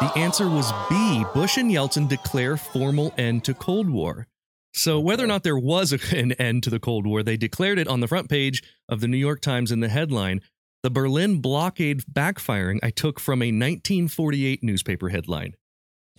The 0.00 0.12
answer 0.16 0.48
was 0.48 0.72
B. 0.88 1.24
Bush 1.32 1.56
and 1.56 1.70
Yeltsin 1.70 2.08
declare 2.08 2.56
formal 2.56 3.14
end 3.16 3.44
to 3.44 3.54
Cold 3.54 3.88
War. 3.88 4.26
So 4.72 4.98
whether 4.98 5.24
or 5.24 5.28
not 5.28 5.42
there 5.42 5.58
was 5.58 5.92
an 6.12 6.32
end 6.32 6.62
to 6.64 6.70
the 6.70 6.80
Cold 6.80 7.06
War, 7.06 7.22
they 7.22 7.36
declared 7.36 7.78
it 7.78 7.88
on 7.88 8.00
the 8.00 8.08
front 8.08 8.28
page 8.28 8.62
of 8.88 9.00
the 9.00 9.08
New 9.08 9.16
York 9.16 9.40
Times 9.40 9.70
in 9.70 9.80
the 9.80 9.88
headline. 9.88 10.40
The 10.82 10.90
Berlin 10.90 11.40
blockade 11.40 12.04
backfiring 12.10 12.78
I 12.82 12.90
took 12.90 13.20
from 13.20 13.42
a 13.42 13.46
1948 13.46 14.62
newspaper 14.62 15.10
headline. 15.10 15.54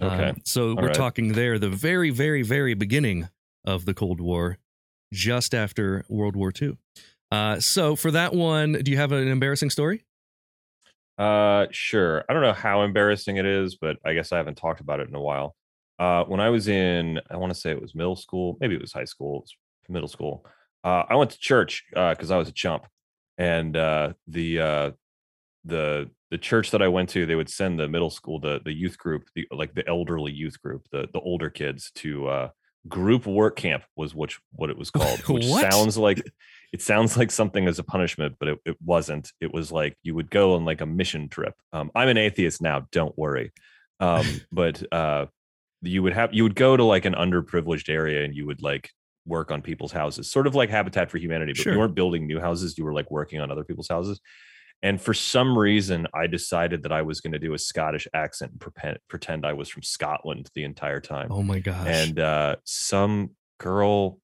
Okay. 0.01 0.29
Um, 0.29 0.37
so 0.43 0.75
we're 0.75 0.87
right. 0.87 0.93
talking 0.93 1.33
there 1.33 1.59
the 1.59 1.69
very, 1.69 2.09
very, 2.09 2.41
very 2.41 2.73
beginning 2.73 3.29
of 3.65 3.85
the 3.85 3.93
Cold 3.93 4.19
War, 4.19 4.57
just 5.13 5.53
after 5.53 6.03
World 6.09 6.35
War 6.35 6.51
II. 6.59 6.77
Uh, 7.31 7.59
so 7.59 7.95
for 7.95 8.11
that 8.11 8.33
one, 8.33 8.73
do 8.73 8.91
you 8.91 8.97
have 8.97 9.11
an 9.11 9.27
embarrassing 9.27 9.69
story? 9.69 10.03
Uh, 11.17 11.67
sure. 11.71 12.23
I 12.27 12.33
don't 12.33 12.41
know 12.41 12.53
how 12.53 12.81
embarrassing 12.81 13.37
it 13.37 13.45
is, 13.45 13.75
but 13.75 13.97
I 14.03 14.13
guess 14.13 14.31
I 14.31 14.37
haven't 14.37 14.55
talked 14.55 14.81
about 14.81 14.99
it 14.99 15.07
in 15.07 15.15
a 15.15 15.21
while. 15.21 15.55
Uh, 15.99 16.23
when 16.23 16.39
I 16.39 16.49
was 16.49 16.67
in, 16.67 17.19
I 17.29 17.37
want 17.37 17.53
to 17.53 17.59
say 17.59 17.69
it 17.69 17.81
was 17.81 17.93
middle 17.93 18.15
school, 18.15 18.57
maybe 18.59 18.73
it 18.73 18.81
was 18.81 18.91
high 18.91 19.05
school, 19.05 19.37
it 19.37 19.41
was 19.41 19.55
middle 19.87 20.07
school. 20.07 20.43
Uh, 20.83 21.03
I 21.07 21.15
went 21.15 21.29
to 21.29 21.39
church 21.39 21.85
because 21.91 22.31
I 22.31 22.37
was 22.37 22.49
a 22.49 22.53
chump, 22.53 22.87
and 23.37 23.77
uh, 23.77 24.13
the 24.27 24.59
uh, 24.59 24.91
the 25.63 26.09
the 26.31 26.37
church 26.37 26.71
that 26.71 26.81
I 26.81 26.87
went 26.87 27.09
to, 27.09 27.25
they 27.25 27.35
would 27.35 27.49
send 27.49 27.79
the 27.79 27.87
middle 27.89 28.09
school, 28.09 28.39
the 28.39 28.61
the 28.63 28.73
youth 28.73 28.97
group, 28.97 29.23
the 29.35 29.47
like 29.51 29.75
the 29.75 29.87
elderly 29.87 30.31
youth 30.31 30.59
group, 30.61 30.87
the 30.91 31.07
the 31.13 31.19
older 31.19 31.49
kids 31.49 31.91
to 31.95 32.27
uh, 32.27 32.49
group 32.87 33.25
work 33.27 33.57
camp 33.57 33.83
was 33.95 34.15
which 34.15 34.39
what 34.53 34.69
it 34.69 34.77
was 34.77 34.89
called, 34.91 35.19
which 35.27 35.45
sounds 35.45 35.97
like 35.97 36.23
it 36.71 36.81
sounds 36.81 37.17
like 37.17 37.31
something 37.31 37.67
as 37.67 37.79
a 37.79 37.83
punishment, 37.83 38.37
but 38.39 38.47
it, 38.47 38.59
it 38.65 38.77
wasn't. 38.83 39.31
It 39.41 39.53
was 39.53 39.71
like 39.71 39.97
you 40.03 40.15
would 40.15 40.31
go 40.31 40.55
on 40.55 40.63
like 40.63 40.81
a 40.81 40.85
mission 40.85 41.27
trip. 41.27 41.53
Um, 41.73 41.91
I'm 41.93 42.07
an 42.07 42.17
atheist 42.17 42.61
now, 42.61 42.87
don't 42.91 43.15
worry. 43.17 43.51
Um, 43.99 44.25
but 44.51 44.81
uh, 44.93 45.25
you 45.81 46.01
would 46.01 46.13
have 46.13 46.33
you 46.33 46.43
would 46.43 46.55
go 46.55 46.77
to 46.77 46.83
like 46.83 47.05
an 47.05 47.13
underprivileged 47.13 47.89
area 47.89 48.23
and 48.23 48.33
you 48.33 48.45
would 48.45 48.61
like 48.61 48.89
work 49.25 49.51
on 49.51 49.61
people's 49.61 49.91
houses, 49.91 50.31
sort 50.31 50.47
of 50.47 50.55
like 50.55 50.69
Habitat 50.69 51.11
for 51.11 51.17
Humanity, 51.17 51.51
but 51.51 51.61
Sure. 51.61 51.73
you 51.73 51.79
weren't 51.79 51.93
building 51.93 52.25
new 52.25 52.39
houses, 52.39 52.77
you 52.77 52.85
were 52.85 52.93
like 52.93 53.11
working 53.11 53.39
on 53.41 53.51
other 53.51 53.63
people's 53.65 53.89
houses. 53.89 54.19
And 54.83 54.99
for 54.99 55.13
some 55.13 55.57
reason, 55.57 56.07
I 56.13 56.25
decided 56.27 56.83
that 56.83 56.91
I 56.91 57.03
was 57.03 57.21
going 57.21 57.33
to 57.33 57.39
do 57.39 57.53
a 57.53 57.59
Scottish 57.59 58.07
accent 58.15 58.51
and 58.53 58.97
pretend, 59.07 59.45
I 59.45 59.53
was 59.53 59.69
from 59.69 59.83
Scotland 59.83 60.49
the 60.55 60.63
entire 60.63 60.99
time 60.99 61.31
Oh 61.31 61.43
my 61.43 61.59
gosh. 61.59 61.87
and 61.87 62.19
uh, 62.19 62.55
some 62.65 63.31
girl 63.59 64.17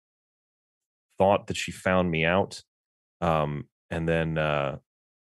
thought 1.17 1.48
that 1.48 1.58
she 1.58 1.72
found 1.72 2.10
me 2.12 2.26
out 2.26 2.62
um, 3.22 3.65
and 3.89 4.08
then 4.08 4.38
uh, 4.38 4.78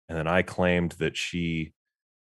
and 0.09 0.19
then 0.19 0.27
i 0.27 0.43
claimed 0.43 0.93
that 0.93 1.17
she 1.17 1.73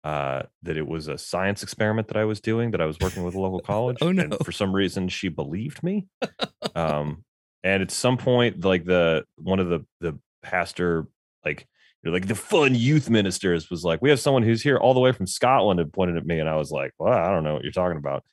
uh, 0.05 0.43
that 0.63 0.77
it 0.77 0.87
was 0.87 1.09
a 1.09 1.17
science 1.17 1.63
experiment 1.63 2.09
that 2.09 2.17
i 2.17 2.25
was 2.25 2.41
doing 2.41 2.71
that 2.73 2.81
i 2.81 2.87
was 2.87 2.99
working 3.01 3.23
with 3.25 3.35
a 3.35 3.41
local 3.41 3.61
college 3.73 3.97
Oh, 4.01 4.09
and 4.09 4.31
no. 4.31 4.37
for 4.45 4.53
some 4.53 4.75
reason 4.75 5.09
she 5.09 5.29
believed 5.29 5.83
me 5.83 6.07
um, 6.75 7.25
and 7.63 7.83
at 7.83 7.91
some 7.91 8.17
point 8.17 8.65
like 8.65 8.85
the 8.85 9.25
one 9.37 9.61
of 9.61 9.69
the 9.69 9.85
the 10.01 10.19
pastor 10.43 11.07
like 11.45 11.67
you 12.05 12.11
know, 12.11 12.15
like 12.15 12.29
the 12.29 12.35
fun 12.35 12.75
youth 12.75 13.09
ministers 13.09 13.71
was 13.71 13.85
like 13.85 14.03
we 14.03 14.11
have 14.11 14.21
someone 14.21 14.43
who's 14.43 14.63
here 14.63 14.77
all 14.77 14.95
the 14.95 15.01
way 15.01 15.13
from 15.13 15.27
scotland 15.27 15.81
and 15.81 15.93
pointed 15.93 16.17
at 16.17 16.27
me 16.27 16.39
and 16.39 16.49
i 16.49 16.57
was 16.57 16.71
like 16.71 16.93
well 16.99 17.13
i 17.13 17.31
don't 17.31 17.45
know 17.45 17.55
what 17.55 17.63
you're 17.63 17.73
talking 17.73 17.99
about 17.99 18.25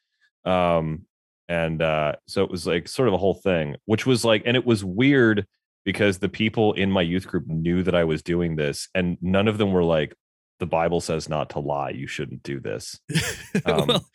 um 0.45 1.05
and 1.47 1.81
uh 1.81 2.13
so 2.27 2.43
it 2.43 2.51
was 2.51 2.67
like 2.67 2.87
sort 2.87 3.07
of 3.07 3.13
a 3.13 3.17
whole 3.17 3.33
thing 3.35 3.75
which 3.85 4.05
was 4.05 4.25
like 4.25 4.43
and 4.45 4.57
it 4.57 4.65
was 4.65 4.83
weird 4.83 5.45
because 5.85 6.19
the 6.19 6.29
people 6.29 6.73
in 6.73 6.91
my 6.91 7.01
youth 7.01 7.27
group 7.27 7.47
knew 7.47 7.81
that 7.83 7.95
i 7.95 8.03
was 8.03 8.21
doing 8.21 8.55
this 8.55 8.89
and 8.93 9.17
none 9.21 9.47
of 9.47 9.57
them 9.57 9.71
were 9.71 9.83
like 9.83 10.13
the 10.59 10.65
bible 10.65 11.01
says 11.01 11.27
not 11.29 11.49
to 11.49 11.59
lie 11.59 11.89
you 11.89 12.07
shouldn't 12.07 12.43
do 12.43 12.59
this 12.59 12.99
um, 13.65 13.87
well, 13.87 14.05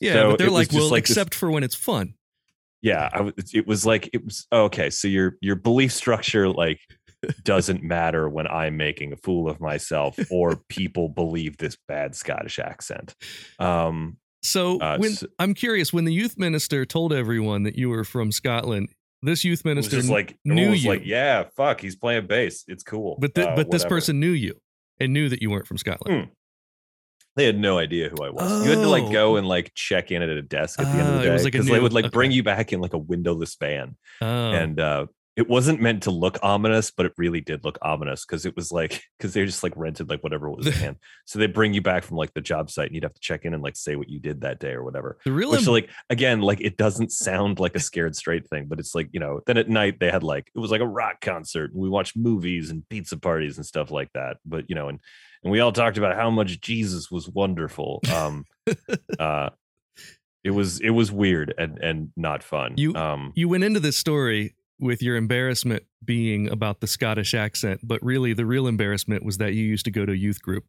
yeah, 0.00 0.12
so 0.14 0.30
but 0.30 0.38
they're 0.38 0.50
like, 0.50 0.72
well, 0.72 0.88
like 0.88 1.04
this- 1.04 1.10
except 1.10 1.34
for 1.34 1.50
when 1.50 1.62
it's 1.62 1.74
fun. 1.74 2.14
yeah 2.80 3.10
I, 3.12 3.32
it 3.52 3.66
was 3.66 3.84
like 3.84 4.08
it 4.12 4.24
was 4.24 4.46
okay 4.50 4.88
so 4.88 5.08
your 5.08 5.36
your 5.40 5.56
belief 5.56 5.92
structure 5.92 6.48
like 6.48 6.80
doesn't 7.44 7.82
matter 7.82 8.28
when 8.28 8.46
i'm 8.46 8.76
making 8.76 9.12
a 9.12 9.16
fool 9.16 9.48
of 9.48 9.60
myself 9.60 10.18
or 10.30 10.56
people 10.68 11.08
believe 11.08 11.56
this 11.58 11.76
bad 11.88 12.14
scottish 12.14 12.58
accent. 12.58 13.14
Um 13.58 14.16
So 14.42 14.78
Uh, 14.80 14.96
when 14.98 15.12
s- 15.12 15.24
I'm 15.38 15.52
curious, 15.54 15.92
when 15.92 16.04
the 16.06 16.12
youth 16.14 16.38
minister 16.38 16.86
told 16.86 17.12
everyone 17.12 17.64
that 17.64 17.76
you 17.76 17.90
were 17.90 18.04
from 18.04 18.32
Scotland, 18.32 18.88
this 19.22 19.44
youth 19.44 19.60
was 19.60 19.64
minister 19.66 19.96
just 19.96 20.08
like 20.08 20.38
knew 20.46 20.70
was 20.70 20.82
you, 20.84 20.90
like 20.90 21.02
yeah 21.04 21.44
fuck 21.56 21.80
he's 21.82 21.94
playing 21.96 22.26
bass. 22.26 22.64
It's 22.68 22.82
cool. 22.82 23.18
But 23.20 23.36
Uh, 23.38 23.54
but 23.54 23.70
this 23.70 23.84
person 23.84 24.18
knew 24.18 24.30
you 24.30 24.54
and 24.98 25.12
knew 25.12 25.28
that 25.28 25.42
you 25.42 25.50
weren't 25.50 25.66
from 25.66 25.76
Scotland. 25.78 26.28
they 27.36 27.44
had 27.44 27.58
no 27.58 27.78
idea 27.78 28.08
who 28.08 28.24
I 28.24 28.30
was. 28.30 28.64
You 28.64 28.70
had 28.70 28.80
to 28.82 28.88
like 28.88 29.04
Oh. 29.04 29.12
go 29.12 29.36
and 29.36 29.46
like 29.46 29.72
check 29.74 30.10
in 30.10 30.20
at 30.22 30.28
a 30.30 30.42
desk 30.42 30.80
at 30.80 30.84
the 30.86 30.92
end 30.98 31.00
of 31.08 31.14
Ah, 31.14 31.18
the 31.18 31.24
day 31.24 31.32
was 31.32 31.44
like 31.44 31.52
because 31.52 31.66
they 31.66 31.78
would 31.78 31.92
like 31.92 32.10
bring 32.10 32.30
you 32.32 32.42
back 32.42 32.72
in 32.72 32.80
like 32.80 32.94
a 32.94 32.98
windowless 32.98 33.56
van, 33.60 33.96
Oh, 34.22 34.26
and 34.52 34.80
uh, 34.80 35.06
it 35.36 35.48
wasn't 35.48 35.80
meant 35.80 36.02
to 36.02 36.10
look 36.10 36.38
ominous, 36.42 36.90
but 36.90 37.06
it 37.06 37.12
really 37.16 37.40
did 37.40 37.64
look 37.64 37.78
ominous 37.82 38.26
because 38.26 38.44
it 38.44 38.56
was 38.56 38.72
like 38.72 39.02
because 39.18 39.32
they 39.32 39.44
just 39.46 39.62
like 39.62 39.72
rented 39.76 40.10
like 40.10 40.22
whatever 40.22 40.50
was 40.50 40.66
in 40.66 40.72
hand. 40.72 40.96
So 41.24 41.38
they 41.38 41.46
bring 41.46 41.72
you 41.72 41.80
back 41.80 42.02
from 42.04 42.16
like 42.16 42.34
the 42.34 42.40
job 42.40 42.70
site, 42.70 42.86
and 42.88 42.94
you'd 42.94 43.04
have 43.04 43.14
to 43.14 43.20
check 43.20 43.44
in 43.44 43.54
and 43.54 43.62
like 43.62 43.76
say 43.76 43.96
what 43.96 44.08
you 44.08 44.18
did 44.18 44.40
that 44.42 44.58
day 44.58 44.72
or 44.72 44.82
whatever. 44.84 45.18
the 45.24 45.32
real 45.32 45.50
Which 45.52 45.66
em- 45.66 45.72
like 45.72 45.88
again, 46.10 46.40
like 46.40 46.60
it 46.60 46.76
doesn't 46.76 47.12
sound 47.12 47.60
like 47.60 47.76
a 47.76 47.80
scared 47.80 48.16
straight 48.16 48.48
thing, 48.48 48.66
but 48.68 48.78
it's 48.80 48.94
like 48.94 49.08
you 49.12 49.20
know. 49.20 49.40
Then 49.46 49.56
at 49.56 49.68
night 49.68 50.00
they 50.00 50.10
had 50.10 50.22
like 50.22 50.50
it 50.54 50.58
was 50.58 50.70
like 50.70 50.80
a 50.80 50.86
rock 50.86 51.20
concert. 51.20 51.72
And 51.72 51.80
we 51.80 51.88
watched 51.88 52.16
movies 52.16 52.70
and 52.70 52.86
pizza 52.88 53.16
parties 53.16 53.56
and 53.56 53.64
stuff 53.64 53.90
like 53.90 54.10
that. 54.14 54.38
But 54.44 54.68
you 54.68 54.74
know, 54.74 54.88
and 54.88 54.98
and 55.42 55.50
we 55.52 55.60
all 55.60 55.72
talked 55.72 55.96
about 55.96 56.16
how 56.16 56.30
much 56.30 56.60
Jesus 56.60 57.10
was 57.10 57.28
wonderful. 57.28 58.00
Um, 58.14 58.44
uh, 59.18 59.50
it 60.44 60.50
was 60.50 60.80
it 60.80 60.90
was 60.90 61.12
weird 61.12 61.54
and 61.56 61.78
and 61.78 62.10
not 62.16 62.42
fun. 62.42 62.74
You- 62.76 62.94
um, 62.94 63.32
you 63.36 63.48
went 63.48 63.64
into 63.64 63.80
this 63.80 63.96
story 63.96 64.54
with 64.80 65.02
your 65.02 65.16
embarrassment 65.16 65.84
being 66.04 66.48
about 66.50 66.80
the 66.80 66.86
Scottish 66.86 67.34
accent, 67.34 67.80
but 67.82 68.02
really 68.02 68.32
the 68.32 68.46
real 68.46 68.66
embarrassment 68.66 69.24
was 69.24 69.38
that 69.38 69.54
you 69.54 69.64
used 69.64 69.84
to 69.84 69.90
go 69.90 70.04
to 70.06 70.12
a 70.12 70.16
youth 70.16 70.40
group. 70.42 70.64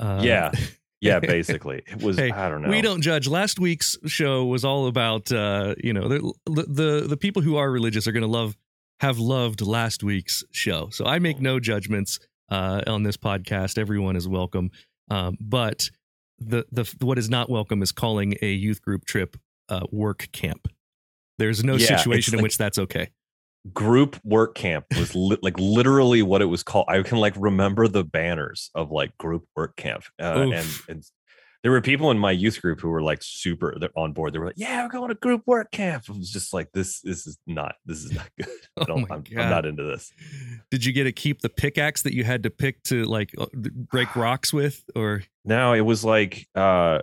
Uh, 0.00 0.20
yeah, 0.24 0.50
yeah. 1.00 1.20
Basically, 1.20 1.82
it 1.86 2.02
was. 2.02 2.16
Hey, 2.18 2.30
I 2.30 2.48
don't 2.48 2.62
know. 2.62 2.68
We 2.70 2.80
don't 2.80 3.02
judge. 3.02 3.28
Last 3.28 3.60
week's 3.60 3.96
show 4.06 4.44
was 4.46 4.64
all 4.64 4.86
about 4.86 5.30
uh, 5.30 5.74
you 5.82 5.92
know 5.92 6.08
the 6.08 6.32
the 6.46 7.06
the 7.08 7.16
people 7.16 7.42
who 7.42 7.56
are 7.56 7.70
religious 7.70 8.06
are 8.06 8.12
going 8.12 8.22
to 8.22 8.26
love 8.28 8.56
have 9.00 9.18
loved 9.18 9.60
last 9.60 10.02
week's 10.02 10.42
show. 10.50 10.88
So 10.90 11.04
I 11.04 11.18
make 11.18 11.40
no 11.40 11.60
judgments 11.60 12.18
uh, 12.50 12.82
on 12.86 13.02
this 13.02 13.16
podcast. 13.16 13.78
Everyone 13.78 14.16
is 14.16 14.26
welcome, 14.26 14.70
um, 15.10 15.36
but 15.40 15.88
the 16.38 16.64
the 16.72 16.92
what 17.00 17.18
is 17.18 17.28
not 17.30 17.50
welcome 17.50 17.82
is 17.82 17.92
calling 17.92 18.34
a 18.42 18.50
youth 18.52 18.80
group 18.82 19.04
trip 19.04 19.36
uh, 19.68 19.86
work 19.90 20.28
camp. 20.32 20.68
There's 21.38 21.62
no 21.64 21.74
Yeah, 21.76 21.96
situation 21.96 22.34
in 22.34 22.38
like- 22.38 22.42
which 22.44 22.58
that's 22.58 22.78
okay. 22.78 23.10
Group 23.72 24.18
work 24.24 24.54
camp 24.54 24.86
was 24.96 25.14
li- 25.14 25.38
like 25.42 25.58
literally 25.58 26.22
what 26.22 26.42
it 26.42 26.46
was 26.46 26.62
called. 26.62 26.86
I 26.88 27.02
can 27.02 27.18
like 27.18 27.34
remember 27.36 27.88
the 27.88 28.04
banners 28.04 28.70
of 28.74 28.90
like 28.90 29.16
group 29.18 29.44
work 29.54 29.76
camp, 29.76 30.04
uh, 30.20 30.50
and 30.52 30.66
and 30.88 31.04
there 31.62 31.70
were 31.70 31.80
people 31.80 32.10
in 32.10 32.18
my 32.18 32.32
youth 32.32 32.60
group 32.60 32.80
who 32.80 32.88
were 32.88 33.02
like 33.02 33.20
super 33.22 33.78
on 33.96 34.12
board. 34.12 34.32
They 34.32 34.40
were 34.40 34.46
like, 34.46 34.58
"Yeah, 34.58 34.82
we're 34.82 34.90
going 34.90 35.10
to 35.10 35.14
group 35.14 35.42
work 35.46 35.70
camp." 35.70 36.04
It 36.08 36.18
was 36.18 36.30
just 36.30 36.52
like 36.52 36.72
this. 36.72 37.00
This 37.02 37.26
is 37.26 37.38
not. 37.46 37.76
This 37.86 37.98
is 37.98 38.12
not 38.12 38.28
good. 38.38 38.48
I 38.48 38.52
Oh 38.82 38.84
don't, 38.84 39.08
my 39.08 39.16
I'm, 39.16 39.24
I'm 39.38 39.50
not 39.50 39.64
into 39.64 39.84
this. 39.84 40.12
Did 40.70 40.84
you 40.84 40.92
get 40.92 41.04
to 41.04 41.12
keep 41.12 41.40
the 41.40 41.48
pickaxe 41.48 42.02
that 42.02 42.14
you 42.14 42.24
had 42.24 42.42
to 42.42 42.50
pick 42.50 42.82
to 42.84 43.04
like 43.04 43.32
uh, 43.38 43.46
break 43.54 44.16
rocks 44.16 44.52
with, 44.52 44.82
or 44.96 45.22
No, 45.44 45.72
it 45.72 45.82
was 45.82 46.04
like 46.04 46.46
uh 46.56 47.00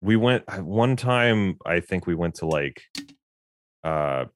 we 0.00 0.14
went 0.16 0.44
one 0.62 0.94
time 0.96 1.56
I 1.64 1.80
think 1.80 2.06
we 2.06 2.14
went 2.14 2.36
to 2.36 2.46
like 2.46 2.82
uh 3.82 4.26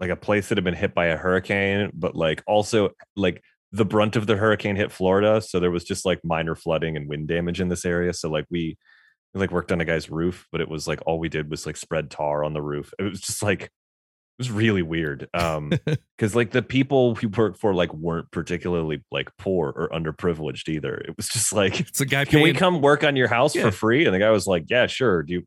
like 0.00 0.10
a 0.10 0.16
place 0.16 0.48
that 0.48 0.58
had 0.58 0.64
been 0.64 0.74
hit 0.74 0.94
by 0.94 1.06
a 1.06 1.16
hurricane, 1.16 1.90
but 1.94 2.16
like 2.16 2.42
also 2.46 2.90
like 3.16 3.42
the 3.72 3.84
brunt 3.84 4.16
of 4.16 4.26
the 4.26 4.36
hurricane 4.36 4.76
hit 4.76 4.90
Florida, 4.90 5.40
so 5.40 5.60
there 5.60 5.70
was 5.70 5.84
just 5.84 6.04
like 6.04 6.20
minor 6.24 6.54
flooding 6.56 6.96
and 6.96 7.08
wind 7.08 7.28
damage 7.28 7.60
in 7.60 7.68
this 7.68 7.84
area. 7.84 8.12
So 8.12 8.28
like 8.30 8.46
we, 8.50 8.76
we 9.34 9.40
like 9.40 9.52
worked 9.52 9.70
on 9.70 9.80
a 9.80 9.84
guy's 9.84 10.10
roof, 10.10 10.46
but 10.50 10.60
it 10.60 10.68
was 10.68 10.88
like 10.88 11.00
all 11.06 11.18
we 11.18 11.28
did 11.28 11.50
was 11.50 11.66
like 11.66 11.76
spread 11.76 12.10
tar 12.10 12.42
on 12.42 12.52
the 12.54 12.62
roof. 12.62 12.92
It 12.98 13.04
was 13.04 13.20
just 13.20 13.42
like 13.42 13.64
it 13.64 13.70
was 14.38 14.50
really 14.50 14.82
weird. 14.82 15.28
Um, 15.34 15.70
because 16.16 16.34
like 16.34 16.50
the 16.50 16.62
people 16.62 17.12
we 17.14 17.28
worked 17.28 17.60
for 17.60 17.74
like 17.74 17.92
weren't 17.92 18.30
particularly 18.30 19.04
like 19.12 19.30
poor 19.36 19.68
or 19.68 19.88
underprivileged 19.90 20.68
either. 20.68 20.94
It 20.96 21.14
was 21.16 21.28
just 21.28 21.52
like, 21.52 21.78
It's 21.78 22.00
a 22.00 22.06
guy 22.06 22.24
can 22.24 22.40
we 22.40 22.54
come 22.54 22.80
work 22.80 23.04
on 23.04 23.16
your 23.16 23.28
house 23.28 23.54
Yeah. 23.54 23.64
for 23.64 23.70
free? 23.70 24.06
And 24.06 24.14
the 24.14 24.18
guy 24.18 24.30
was 24.30 24.46
like, 24.46 24.64
yeah, 24.68 24.86
sure. 24.86 25.22
Do 25.22 25.34
you 25.34 25.46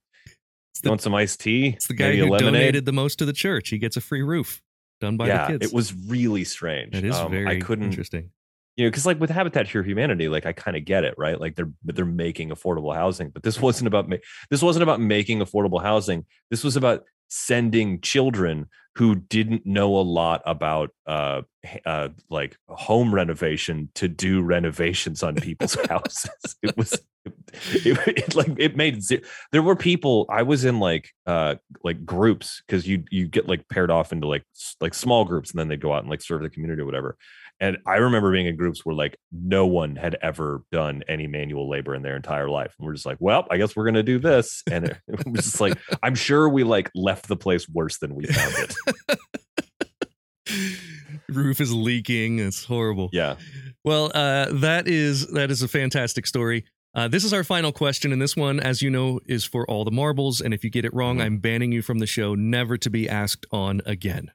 the, 0.82 0.90
want 0.90 1.02
some 1.02 1.14
iced 1.16 1.40
tea? 1.40 1.70
it's 1.70 1.88
the 1.88 1.94
guy 1.94 2.10
Maybe 2.10 2.20
who 2.20 2.24
lemonade? 2.26 2.54
donated 2.54 2.86
the 2.86 2.94
most 2.94 3.20
to 3.20 3.26
the 3.26 3.34
church. 3.34 3.70
He 3.70 3.78
gets 3.78 3.98
a 3.98 4.02
free 4.02 4.22
roof 4.22 4.62
done 5.02 5.18
by 5.18 5.28
yeah, 5.28 5.48
the 5.48 5.54
kids. 5.60 5.72
it 5.72 5.76
was 5.76 5.94
really 6.08 6.44
strange. 6.44 6.96
It 6.96 7.04
is 7.04 7.16
Um, 7.16 7.32
very 7.32 7.48
I 7.48 7.60
couldn't, 7.60 7.86
interesting. 7.86 8.30
you 8.76 8.86
know, 8.86 8.90
because 8.90 9.06
like 9.06 9.20
with 9.20 9.30
Habitat 9.30 9.68
for 9.68 9.84
Humanity, 9.84 10.30
like 10.30 10.46
I 10.46 10.54
kind 10.54 10.76
of 10.78 10.86
get 10.86 11.04
it, 11.04 11.16
right? 11.18 11.40
Like 11.40 11.56
they're 11.56 11.72
they're 11.84 12.06
making 12.06 12.50
affordable 12.50 12.96
housing, 12.96 13.30
but 13.30 13.44
this 13.44 13.60
wasn't 13.62 13.88
about 13.88 14.08
ma- 14.10 14.18
this 14.50 14.62
wasn't 14.62 14.84
about 14.84 15.00
making 15.02 15.40
affordable 15.40 15.82
housing. 15.82 16.26
This 16.50 16.64
was 16.64 16.76
about 16.76 17.04
sending 17.34 18.00
children 18.00 18.68
who 18.96 19.16
didn't 19.16 19.66
know 19.66 19.98
a 19.98 20.06
lot 20.06 20.44
about 20.46 20.92
uh, 21.08 21.42
uh 21.84 22.10
like 22.30 22.56
home 22.68 23.14
renovation 23.14 23.90
to 23.96 24.08
do 24.08 24.42
renovations 24.42 25.24
on 25.24 25.36
people's 25.36 25.76
houses. 25.90 26.56
It 26.62 26.78
was 26.78 26.94
it, 27.26 28.08
it, 28.08 28.36
like 28.36 28.54
it 28.58 28.76
made 28.76 29.02
ze- 29.02 29.24
there 29.52 29.64
were 29.64 29.76
people 29.76 30.28
I 30.30 30.44
was 30.44 30.64
in 30.64 30.80
like 30.80 31.10
uh 31.26 31.56
like 31.84 32.06
groups 32.06 32.62
because 32.68 32.88
you 32.88 33.04
you 33.10 33.28
get 33.28 33.48
like 33.48 33.68
paired 33.68 33.90
off 33.90 34.12
into 34.12 34.28
like 34.28 34.44
like 34.80 34.94
small 34.94 35.26
groups 35.26 35.52
and 35.52 35.60
then 35.60 35.70
they 35.70 35.78
go 35.78 35.92
out 35.92 36.02
and 36.02 36.10
like 36.10 36.22
serve 36.22 36.44
the 36.44 36.50
community 36.52 36.84
or 36.84 36.86
whatever. 36.86 37.18
And 37.60 37.78
I 37.88 37.96
remember 37.98 38.32
being 38.32 38.48
in 38.48 38.58
groups 38.58 38.86
where 38.86 38.96
like 38.96 39.18
no 39.32 39.66
one 39.66 39.96
had 39.96 40.18
ever 40.22 40.64
done 40.72 41.04
any 41.08 41.28
manual 41.28 41.70
labor 41.70 41.96
in 41.96 42.02
their 42.02 42.16
entire 42.16 42.50
life. 42.50 42.76
And 42.78 42.86
we're 42.86 42.94
just 42.94 43.06
like, 43.06 43.18
well, 43.20 43.48
I 43.50 43.58
guess 43.58 43.76
we're 43.76 43.86
gonna 43.86 44.04
do 44.04 44.20
this. 44.20 44.64
And 44.70 44.86
it, 44.86 44.98
it 45.08 45.26
was 45.28 45.46
just 45.46 45.62
like, 45.62 45.78
I'm 46.04 46.16
sure 46.16 46.50
we 46.50 46.64
like 46.64 46.92
left 46.96 47.28
the 47.28 47.38
place 47.38 47.68
worse 47.70 48.00
than 48.00 48.16
we 48.16 48.26
found 48.26 48.54
it. 48.58 49.20
Roof 51.30 51.62
is 51.62 51.74
leaking. 51.74 52.40
It's 52.40 52.66
horrible. 52.66 53.10
Yeah. 53.14 53.36
Well, 53.86 54.12
uh, 54.14 54.48
that 54.52 54.88
is 54.88 55.28
that 55.28 55.50
is 55.52 55.62
a 55.62 55.68
fantastic 55.68 56.28
story. 56.28 56.66
Uh, 56.96 57.08
this 57.08 57.24
is 57.24 57.34
our 57.34 57.44
final 57.44 57.72
question, 57.72 58.12
and 58.14 58.22
this 58.22 58.36
one, 58.36 58.60
as 58.60 58.82
you 58.84 58.90
know, 58.90 59.20
is 59.26 59.44
for 59.46 59.66
all 59.68 59.84
the 59.84 59.90
marbles. 59.92 60.42
And 60.42 60.54
if 60.54 60.64
you 60.64 60.70
get 60.70 60.86
it 60.86 60.94
wrong, 60.94 61.18
Mhm. 61.18 61.22
I'm 61.24 61.38
banning 61.40 61.72
you 61.72 61.82
from 61.82 61.98
the 62.00 62.06
show, 62.06 62.36
never 62.36 62.78
to 62.78 62.90
be 62.90 63.10
asked 63.10 63.46
on 63.52 63.82
again. 63.86 64.32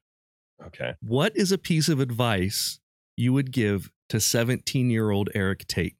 Okay. 0.66 0.94
What 1.00 1.36
is 1.36 1.52
a 1.52 1.58
piece 1.58 1.88
of 1.88 2.00
advice 2.00 2.80
you 3.18 3.32
would 3.32 3.50
give 3.52 3.90
to 4.08 4.20
17 4.20 4.90
year 4.90 5.10
old 5.10 5.28
Erik 5.34 5.66
Tait? 5.66 5.96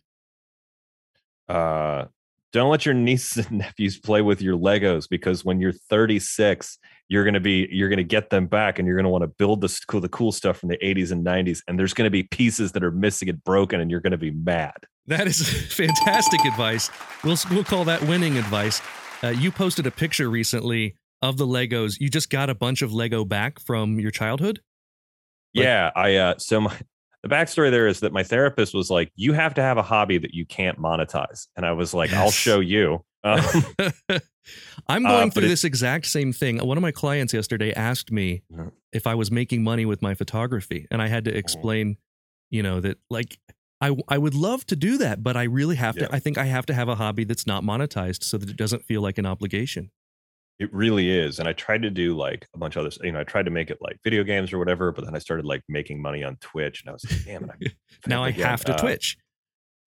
Uh 1.49 2.07
don't 2.53 2.71
let 2.71 2.87
your 2.87 2.95
nieces 3.09 3.47
and 3.47 3.59
nephews 3.59 3.99
play 3.99 4.23
with 4.23 4.41
your 4.41 4.57
Legos 4.57 5.09
because 5.09 5.45
when 5.45 5.61
you're 5.61 5.73
36, 5.73 6.79
you're 7.09 7.25
gonna 7.25 7.41
be 7.41 7.69
you're 7.71 7.89
gonna 7.89 8.03
get 8.03 8.31
them 8.31 8.47
back 8.47 8.79
and 8.79 8.87
you're 8.87 8.97
gonna 8.97 9.11
want 9.11 9.23
to 9.23 9.29
build 9.29 9.61
the 9.61 9.81
cool 9.87 10.01
the 10.01 10.09
cool 10.09 10.33
stuff 10.33 10.59
from 10.59 10.69
the 10.69 10.79
80s 10.79 11.11
and 11.13 11.25
90s, 11.25 11.61
and 11.67 11.79
there's 11.79 11.95
gonna 11.95 12.11
be 12.11 12.23
pieces 12.23 12.73
that 12.73 12.85
are 12.85 12.91
missing 12.91 13.29
and 13.29 13.43
broken, 13.45 13.81
and 13.81 13.91
you're 13.91 14.01
gonna 14.01 14.19
be 14.19 14.31
mad. 14.31 14.77
That 15.07 15.27
is 15.27 15.49
fantastic 15.75 16.45
advice. 16.45 16.91
We'll 17.25 17.37
we'll 17.51 17.65
call 17.65 17.85
that 17.87 18.03
winning 18.03 18.37
advice. 18.37 18.81
Uh, 19.23 19.29
you 19.29 19.51
posted 19.51 19.87
a 19.87 19.91
picture 19.91 20.29
recently 20.31 20.95
of 21.23 21.37
the 21.37 21.47
Legos. 21.47 21.99
You 21.99 22.09
just 22.09 22.31
got 22.31 22.51
a 22.51 22.55
bunch 22.55 22.83
of 22.83 22.93
Lego 22.93 23.25
back 23.25 23.59
from 23.59 23.99
your 23.99 24.11
childhood. 24.11 24.61
Like- 25.55 25.65
yeah, 25.65 25.91
I 25.97 26.15
uh 26.17 26.35
so 26.39 26.61
my 26.61 26.79
the 27.23 27.29
backstory 27.29 27.71
there 27.71 27.87
is 27.89 28.01
that 28.01 28.13
my 28.13 28.23
therapist 28.23 28.75
was 28.75 28.91
like, 28.91 29.11
you 29.17 29.33
have 29.33 29.55
to 29.55 29.63
have 29.63 29.77
a 29.79 29.83
hobby 29.83 30.19
that 30.19 30.35
you 30.35 30.47
can't 30.47 30.79
monetize. 30.79 31.47
And 31.57 31.67
I 31.67 31.73
was 31.73 31.93
like, 31.95 32.13
I'll 32.13 32.31
show 32.31 32.61
you. 32.61 33.05
Um, 33.25 33.41
I'm 34.89 35.05
Uh, 35.05 35.09
going 35.09 35.29
but 35.31 35.35
through 35.35 35.49
this 35.49 35.65
exact 35.65 36.07
same 36.07 36.33
thing. 36.33 36.59
One 36.59 36.79
of 36.79 36.83
my 36.83 36.93
clients 36.93 37.35
yesterday 37.35 37.73
asked 37.75 38.11
me 38.11 38.43
if 38.93 39.07
I 39.07 39.15
was 39.15 39.31
making 39.31 39.63
money 39.63 39.85
with 39.85 40.01
my 40.01 40.15
photography, 40.15 40.87
and 40.91 41.03
I 41.03 41.09
had 41.09 41.25
to 41.27 41.37
explain, 41.37 41.97
you 42.51 42.63
know, 42.63 42.81
that 42.81 42.99
like 43.11 43.39
I 43.81 43.97
I 44.09 44.17
would 44.19 44.35
love 44.35 44.65
to 44.67 44.77
do 44.77 44.97
that, 44.99 45.23
but 45.23 45.37
I 45.37 45.43
really 45.45 45.77
have 45.77 45.97
Yeah. 45.97 46.07
to. 46.07 46.15
I 46.15 46.19
think 46.21 46.39
I 46.39 46.45
have 46.47 46.65
to 46.67 46.75
have 46.75 46.89
a 46.89 46.95
hobby 46.95 47.25
that's 47.25 47.47
not 47.47 47.63
monetized 47.63 48.23
so 48.23 48.39
that 48.39 48.49
it 48.49 48.57
doesn't 48.57 48.85
feel 48.85 49.03
like 49.03 49.19
an 49.19 49.27
obligation. 49.27 49.91
It 50.59 50.73
really 50.75 51.09
is. 51.11 51.39
And 51.39 51.49
I 51.49 51.53
tried 51.53 51.83
to 51.83 51.91
do 51.91 52.17
like 52.17 52.47
a 52.55 52.59
bunch 52.59 52.77
of 52.77 52.81
others, 52.81 52.99
you 53.03 53.13
know, 53.13 53.21
I 53.21 53.25
tried 53.25 53.45
to 53.45 53.51
make 53.51 53.71
it 53.71 53.79
like 53.81 53.99
video 54.03 54.25
games 54.25 54.53
or 54.53 54.59
whatever, 54.59 54.91
but 54.93 55.05
then 55.05 55.15
I 55.15 55.19
started 55.19 55.45
like 55.47 55.63
making 55.69 56.03
money 56.03 56.25
on 56.25 56.37
Twitch 56.41 56.83
and 56.83 56.91
I 56.91 56.93
was 56.93 57.05
like, 57.11 57.25
damn 57.25 57.45
it. 57.45 57.51
I'm 57.53 57.71
now 58.09 58.25
I 58.25 58.31
again. 58.31 58.47
have 58.47 58.65
to 58.65 58.75
Uh, 58.75 58.79
Twitch. 58.79 59.17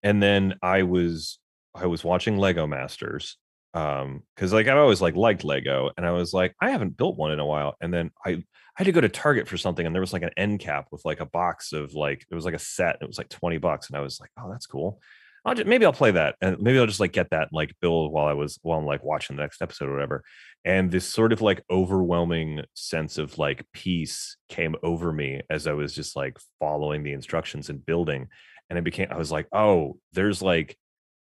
And 0.04 0.24
then 0.24 0.56
I 0.62 0.84
was 0.84 1.40
I 1.76 1.86
was 1.88 2.04
watching 2.04 2.38
Lego 2.38 2.68
Masters. 2.68 3.38
Um, 3.74 4.24
because 4.36 4.52
like 4.52 4.68
I've 4.68 4.78
always 4.78 5.02
like 5.02 5.16
liked 5.16 5.46
Lego, 5.46 5.92
and 5.96 6.06
I 6.06 6.12
was 6.12 6.34
like, 6.34 6.54
I 6.62 6.72
haven't 6.72 6.98
built 6.98 7.16
one 7.18 7.32
in 7.32 7.40
a 7.40 7.46
while. 7.46 7.76
And 7.80 7.94
then 7.94 8.12
I 8.26 8.32
I 8.32 8.44
had 8.76 8.84
to 8.86 8.92
go 8.92 9.00
to 9.02 9.08
Target 9.08 9.48
for 9.48 9.58
something, 9.58 9.86
and 9.86 9.96
there 9.96 10.02
was 10.02 10.12
like 10.12 10.24
an 10.24 10.32
end 10.36 10.60
cap 10.60 10.88
with 10.92 11.06
like 11.06 11.22
a 11.22 11.26
box 11.26 11.72
of 11.72 11.94
like 11.94 12.26
it 12.30 12.36
was 12.36 12.44
like 12.44 12.54
a 12.54 12.60
set, 12.60 12.96
and 12.96 13.04
it 13.04 13.08
was 13.08 13.18
like 13.18 13.30
20 13.30 13.60
bucks. 13.60 13.88
And 13.90 13.96
I 13.98 14.02
was 14.02 14.20
like, 14.20 14.30
oh, 14.38 14.50
that's 14.52 14.66
cool. 14.66 15.00
I'll 15.46 15.56
just 15.56 15.68
maybe 15.68 15.86
I'll 15.86 15.94
play 15.94 16.12
that 16.12 16.36
and 16.42 16.60
maybe 16.62 16.78
I'll 16.78 16.86
just 16.86 17.00
like 17.00 17.14
get 17.14 17.30
that 17.32 17.44
and 17.44 17.50
like 17.54 17.74
build 17.82 18.12
while 18.12 18.28
I 18.28 18.34
was 18.34 18.60
while 18.62 18.78
I'm 18.78 18.86
like 18.86 19.04
watching 19.04 19.36
the 19.38 19.42
next 19.42 19.62
episode 19.62 19.88
or 19.90 19.94
whatever. 19.94 20.24
And 20.64 20.92
this 20.92 21.08
sort 21.08 21.34
of 21.34 21.42
like 21.42 21.64
overwhelming 21.72 22.62
sense 22.76 23.18
of 23.18 23.38
like 23.38 23.66
peace 23.74 24.38
came 24.50 24.76
over 24.84 25.12
me 25.12 25.42
as 25.50 25.66
I 25.68 25.74
was 25.74 25.94
just 25.94 26.16
like 26.16 26.38
following 26.60 27.04
the 27.04 27.14
instructions 27.14 27.70
and 27.70 27.84
building. 27.86 28.28
And 28.70 28.78
it 28.78 28.84
became 28.84 29.08
I 29.12 29.18
was 29.18 29.32
like, 29.32 29.48
oh, 29.52 29.98
there's 30.14 30.42
like 30.42 30.78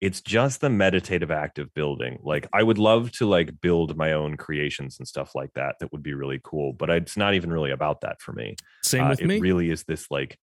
it's 0.01 0.19
just 0.19 0.61
the 0.61 0.69
meditative 0.69 1.29
act 1.31 1.59
of 1.59 1.71
building. 1.75 2.17
Like 2.23 2.47
I 2.51 2.63
would 2.63 2.79
love 2.79 3.11
to 3.13 3.27
like 3.27 3.61
build 3.61 3.95
my 3.95 4.13
own 4.13 4.35
creations 4.35 4.97
and 4.99 5.07
stuff 5.07 5.35
like 5.35 5.51
that. 5.53 5.75
That 5.79 5.91
would 5.91 6.01
be 6.03 6.13
really 6.15 6.41
cool. 6.43 6.73
But 6.73 6.89
it's 6.89 7.15
not 7.17 7.33
even 7.35 7.53
really 7.53 7.71
about 7.71 8.01
that 8.01 8.19
for 8.19 8.33
me. 8.33 8.55
Same 8.83 9.03
Uh, 9.05 9.09
with 9.11 9.21
it 9.21 9.27
me. 9.27 9.39
really 9.39 9.69
is 9.69 9.83
this 9.83 10.07
like 10.11 10.37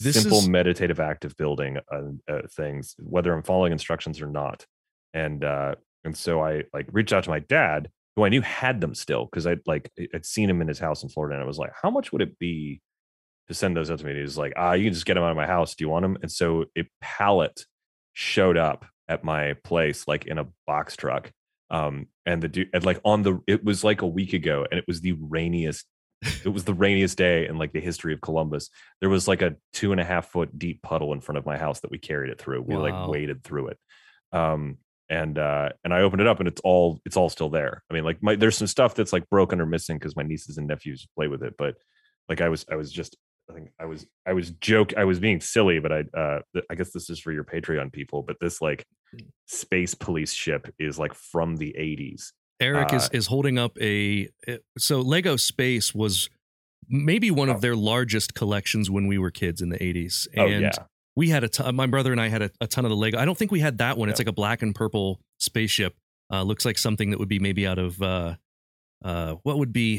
This 0.00 0.20
simple 0.20 0.38
is- 0.38 0.48
meditative 0.48 0.98
act 1.00 1.24
of 1.24 1.36
building 1.36 1.78
uh, 1.90 2.02
uh, 2.28 2.42
things, 2.50 2.96
whether 2.98 3.32
I'm 3.32 3.44
following 3.44 3.72
instructions 3.72 4.20
or 4.20 4.26
not. 4.26 4.66
And 5.14 5.44
uh, 5.44 5.76
and 6.04 6.16
so 6.16 6.42
I 6.44 6.64
like 6.74 6.86
reached 6.92 7.12
out 7.12 7.24
to 7.24 7.30
my 7.30 7.38
dad, 7.38 7.88
who 8.16 8.24
I 8.24 8.28
knew 8.28 8.42
had 8.42 8.80
them 8.80 8.94
still 8.94 9.24
because 9.24 9.46
I'd 9.46 9.66
like 9.66 9.90
I'd 10.14 10.24
seen 10.26 10.48
him 10.48 10.60
in 10.62 10.68
his 10.68 10.78
house 10.78 11.02
in 11.02 11.08
Florida, 11.08 11.34
and 11.34 11.42
I 11.42 11.46
was 11.46 11.58
like, 11.58 11.72
how 11.80 11.90
much 11.90 12.12
would 12.12 12.22
it 12.22 12.38
be 12.38 12.80
to 13.48 13.54
send 13.54 13.76
those 13.76 13.90
out 13.90 13.98
to 13.98 14.04
me? 14.04 14.12
And 14.12 14.18
he 14.18 14.22
was 14.22 14.38
like, 14.38 14.54
ah, 14.56 14.72
you 14.72 14.84
can 14.84 14.94
just 14.94 15.06
get 15.06 15.14
them 15.14 15.24
out 15.24 15.30
of 15.30 15.36
my 15.36 15.46
house. 15.46 15.74
Do 15.74 15.84
you 15.84 15.88
want 15.88 16.02
them? 16.04 16.18
And 16.22 16.30
so 16.30 16.66
a 16.78 16.88
pallet 17.00 17.64
showed 18.12 18.56
up 18.56 18.86
at 19.08 19.24
my 19.24 19.54
place, 19.64 20.08
like 20.08 20.26
in 20.26 20.38
a 20.38 20.46
box 20.66 20.96
truck. 20.96 21.30
Um, 21.70 22.06
and 22.24 22.42
the 22.42 22.48
dude, 22.48 22.70
and 22.72 22.84
like 22.84 23.00
on 23.04 23.22
the, 23.22 23.40
it 23.46 23.64
was 23.64 23.82
like 23.84 24.02
a 24.02 24.06
week 24.06 24.32
ago, 24.32 24.66
and 24.70 24.78
it 24.78 24.84
was 24.86 25.00
the 25.00 25.12
rainiest 25.12 25.86
it 26.44 26.48
was 26.48 26.64
the 26.64 26.74
rainiest 26.74 27.18
day 27.18 27.46
in 27.46 27.58
like 27.58 27.72
the 27.72 27.80
history 27.80 28.12
of 28.12 28.20
Columbus. 28.20 28.70
There 29.00 29.10
was 29.10 29.28
like 29.28 29.42
a 29.42 29.56
two 29.72 29.92
and 29.92 30.00
a 30.00 30.04
half 30.04 30.30
foot 30.30 30.58
deep 30.58 30.80
puddle 30.82 31.12
in 31.12 31.20
front 31.20 31.38
of 31.38 31.46
my 31.46 31.58
house 31.58 31.80
that 31.80 31.90
we 31.90 31.98
carried 31.98 32.30
it 32.30 32.40
through. 32.40 32.62
We 32.62 32.76
Wow. 32.76 32.82
like 32.82 33.08
waded 33.08 33.44
through 33.44 33.68
it. 33.68 33.78
Um 34.32 34.78
and 35.10 35.38
uh 35.38 35.68
and 35.84 35.92
I 35.92 36.00
opened 36.00 36.22
it 36.22 36.26
up 36.26 36.38
and 36.38 36.48
it's 36.48 36.60
all 36.64 37.00
it's 37.04 37.16
all 37.16 37.28
still 37.28 37.50
there. 37.50 37.82
I 37.90 37.94
mean, 37.94 38.04
like 38.04 38.22
my 38.22 38.36
there's 38.36 38.56
some 38.56 38.66
stuff 38.66 38.94
that's 38.94 39.12
like 39.12 39.28
broken 39.30 39.60
or 39.60 39.66
missing 39.66 39.98
because 39.98 40.16
my 40.16 40.22
nieces 40.22 40.56
and 40.58 40.66
nephews 40.66 41.06
play 41.16 41.28
with 41.28 41.42
it, 41.42 41.54
but 41.58 41.74
like 42.28 42.40
I 42.40 42.48
was 42.48 42.64
I 42.70 42.76
was 42.76 42.90
just 42.90 43.16
I 43.50 43.52
think 43.52 43.68
I 43.78 43.84
was 43.84 44.06
I 44.26 44.32
was 44.32 44.50
joke 44.52 44.94
I 44.96 45.04
was 45.04 45.20
being 45.20 45.40
silly, 45.40 45.78
but 45.78 45.92
I 45.92 46.04
uh 46.18 46.40
I 46.70 46.74
guess 46.74 46.90
this 46.92 47.10
is 47.10 47.20
for 47.20 47.32
your 47.32 47.44
Patreon 47.44 47.92
people, 47.92 48.22
but 48.22 48.36
this 48.40 48.62
like 48.62 48.84
space 49.46 49.94
police 49.94 50.32
ship 50.32 50.72
is 50.78 50.98
like 50.98 51.14
from 51.14 51.56
the 51.56 51.74
80s. 51.78 52.32
Erik 52.60 52.92
is 52.92 53.04
uh, 53.06 53.08
is 53.12 53.26
holding 53.26 53.58
up 53.58 53.76
a 53.80 54.28
so 54.78 55.00
Lego 55.00 55.36
Space 55.36 55.94
was 55.94 56.30
maybe 56.88 57.30
one 57.30 57.48
of 57.50 57.56
Oh. 57.56 57.60
their 57.60 57.76
largest 57.76 58.34
collections 58.34 58.90
when 58.90 59.06
we 59.06 59.18
were 59.18 59.30
kids 59.30 59.60
in 59.60 59.68
the 59.70 59.78
80s 59.78 60.26
Oh 60.36 60.46
and 60.46 60.62
yeah. 60.62 60.70
We 61.16 61.28
had 61.28 61.44
a 61.44 61.48
ton 61.48 61.74
my 61.76 61.86
brother 61.86 62.12
and 62.12 62.20
I 62.20 62.28
had 62.28 62.42
a, 62.42 62.50
a 62.60 62.66
ton 62.66 62.84
of 62.84 62.90
the 62.90 62.96
Lego 62.96 63.18
I 63.18 63.24
don't 63.24 63.36
think 63.38 63.50
we 63.52 63.60
had 63.60 63.78
that 63.78 63.96
one 63.98 64.08
it's 64.08 64.18
Yeah. 64.18 64.24
like 64.24 64.28
a 64.28 64.32
black 64.32 64.62
and 64.62 64.74
purple 64.74 65.20
spaceship 65.38 65.94
uh 66.32 66.42
looks 66.42 66.64
like 66.64 66.78
something 66.78 67.10
that 67.10 67.18
would 67.18 67.28
be 67.28 67.38
maybe 67.38 67.66
out 67.66 67.78
of 67.78 68.00
uh 68.02 68.34
uh 69.04 69.34
what 69.42 69.58
would 69.58 69.72
be 69.72 69.98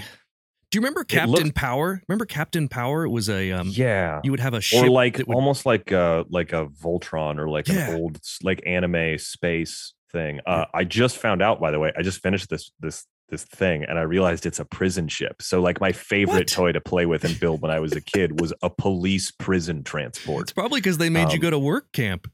Do 0.72 0.78
you 0.78 0.82
remember 0.82 1.04
Captain 1.04 1.32
looks- 1.32 1.52
Power 1.56 2.02
remember 2.08 2.26
Captain 2.26 2.68
Power 2.68 3.06
it 3.06 3.10
was 3.10 3.30
a 3.30 3.52
um 3.52 3.70
yeah. 3.72 4.22
you 4.24 4.32
would 4.32 4.40
have 4.40 4.54
a 4.54 4.62
ship 4.62 4.84
or 4.84 4.90
like 4.90 5.18
would, 5.20 5.30
almost 5.34 5.66
like 5.66 5.92
a 5.92 6.26
like 6.30 6.54
a 6.54 6.66
Voltron 6.68 7.38
or 7.38 7.48
like 7.50 7.68
Yeah. 7.68 7.90
an 7.92 7.96
old 8.02 8.20
like 8.44 8.62
anime 8.66 9.18
space 9.18 9.94
thing. 10.12 10.40
Uh, 10.46 10.66
I 10.74 10.86
just 10.86 11.18
found 11.18 11.42
out, 11.42 11.60
by 11.60 11.72
the 11.72 11.80
way, 11.80 11.92
I 11.98 12.02
just 12.02 12.22
finished 12.22 12.50
this 12.50 12.72
this 12.80 13.06
this 13.30 13.44
thing 13.44 13.84
and 13.84 13.98
I 13.98 14.04
realized 14.04 14.46
it's 14.46 14.60
a 14.60 14.66
prison 14.66 15.08
ship. 15.08 15.42
So 15.42 15.62
like 15.62 15.80
my 15.82 15.92
favorite 15.92 16.34
What? 16.36 16.48
toy 16.48 16.72
to 16.74 16.82
play 16.82 17.06
with 17.06 17.24
and 17.24 17.40
build 17.40 17.62
when 17.62 17.72
I 17.72 17.80
was 17.80 17.94
a 17.94 18.02
kid 18.02 18.40
was 18.40 18.54
a 18.62 18.70
police 18.70 19.32
prison 19.32 19.84
transport. 19.84 20.44
it's 20.44 20.54
probably 20.54 20.80
because 20.82 20.98
they 20.98 21.10
made 21.10 21.30
you 21.30 21.36
um, 21.36 21.40
go 21.42 21.50
to 21.50 21.60
work 21.60 21.92
camp 21.92 22.28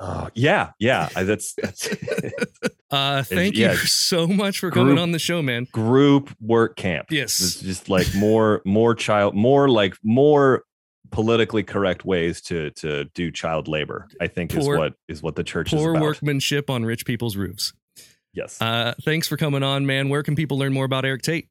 Uh, 0.00 0.28
yeah, 0.34 0.70
yeah. 0.80 1.08
I, 1.14 1.22
that's 1.22 1.54
that's 1.54 1.88
uh 2.90 3.22
thank 3.22 3.56
you 3.56 3.74
so 3.76 4.26
much 4.26 4.58
for 4.58 4.70
coming 4.70 4.98
on 4.98 5.12
the 5.12 5.18
show 5.18 5.40
man 5.42 5.66
group 5.72 6.30
work 6.40 6.76
camp. 6.76 7.06
yes 7.10 7.40
It's 7.40 7.60
just 7.60 7.88
like 7.88 8.12
more 8.14 8.60
more 8.64 8.94
child 8.94 9.34
more 9.34 9.68
like 9.68 9.94
more 10.02 10.64
politically 11.10 11.62
correct 11.62 12.04
ways 12.04 12.40
to 12.40 12.70
to 12.70 13.04
do 13.14 13.30
child 13.30 13.68
labor. 13.68 14.08
I 14.20 14.26
think 14.26 14.52
Poor- 14.52 14.74
is 14.74 14.78
what 14.78 14.92
is 15.08 15.22
what 15.22 15.36
the 15.36 15.44
church 15.44 15.72
is 15.72 15.78
poor 15.80 15.90
about. 15.92 16.02
workmanship 16.02 16.68
on 16.68 16.84
rich 16.84 17.04
people's 17.06 17.36
roofs 17.36 17.72
Yes. 18.34 18.60
Uh, 18.60 18.94
thanks 19.02 19.28
for 19.28 19.36
coming 19.36 19.62
on, 19.62 19.86
man. 19.86 20.08
Where 20.08 20.22
can 20.22 20.36
people 20.36 20.58
learn 20.58 20.72
more 20.72 20.84
about 20.84 21.04
Erik 21.04 21.22
Tait? 21.22 21.48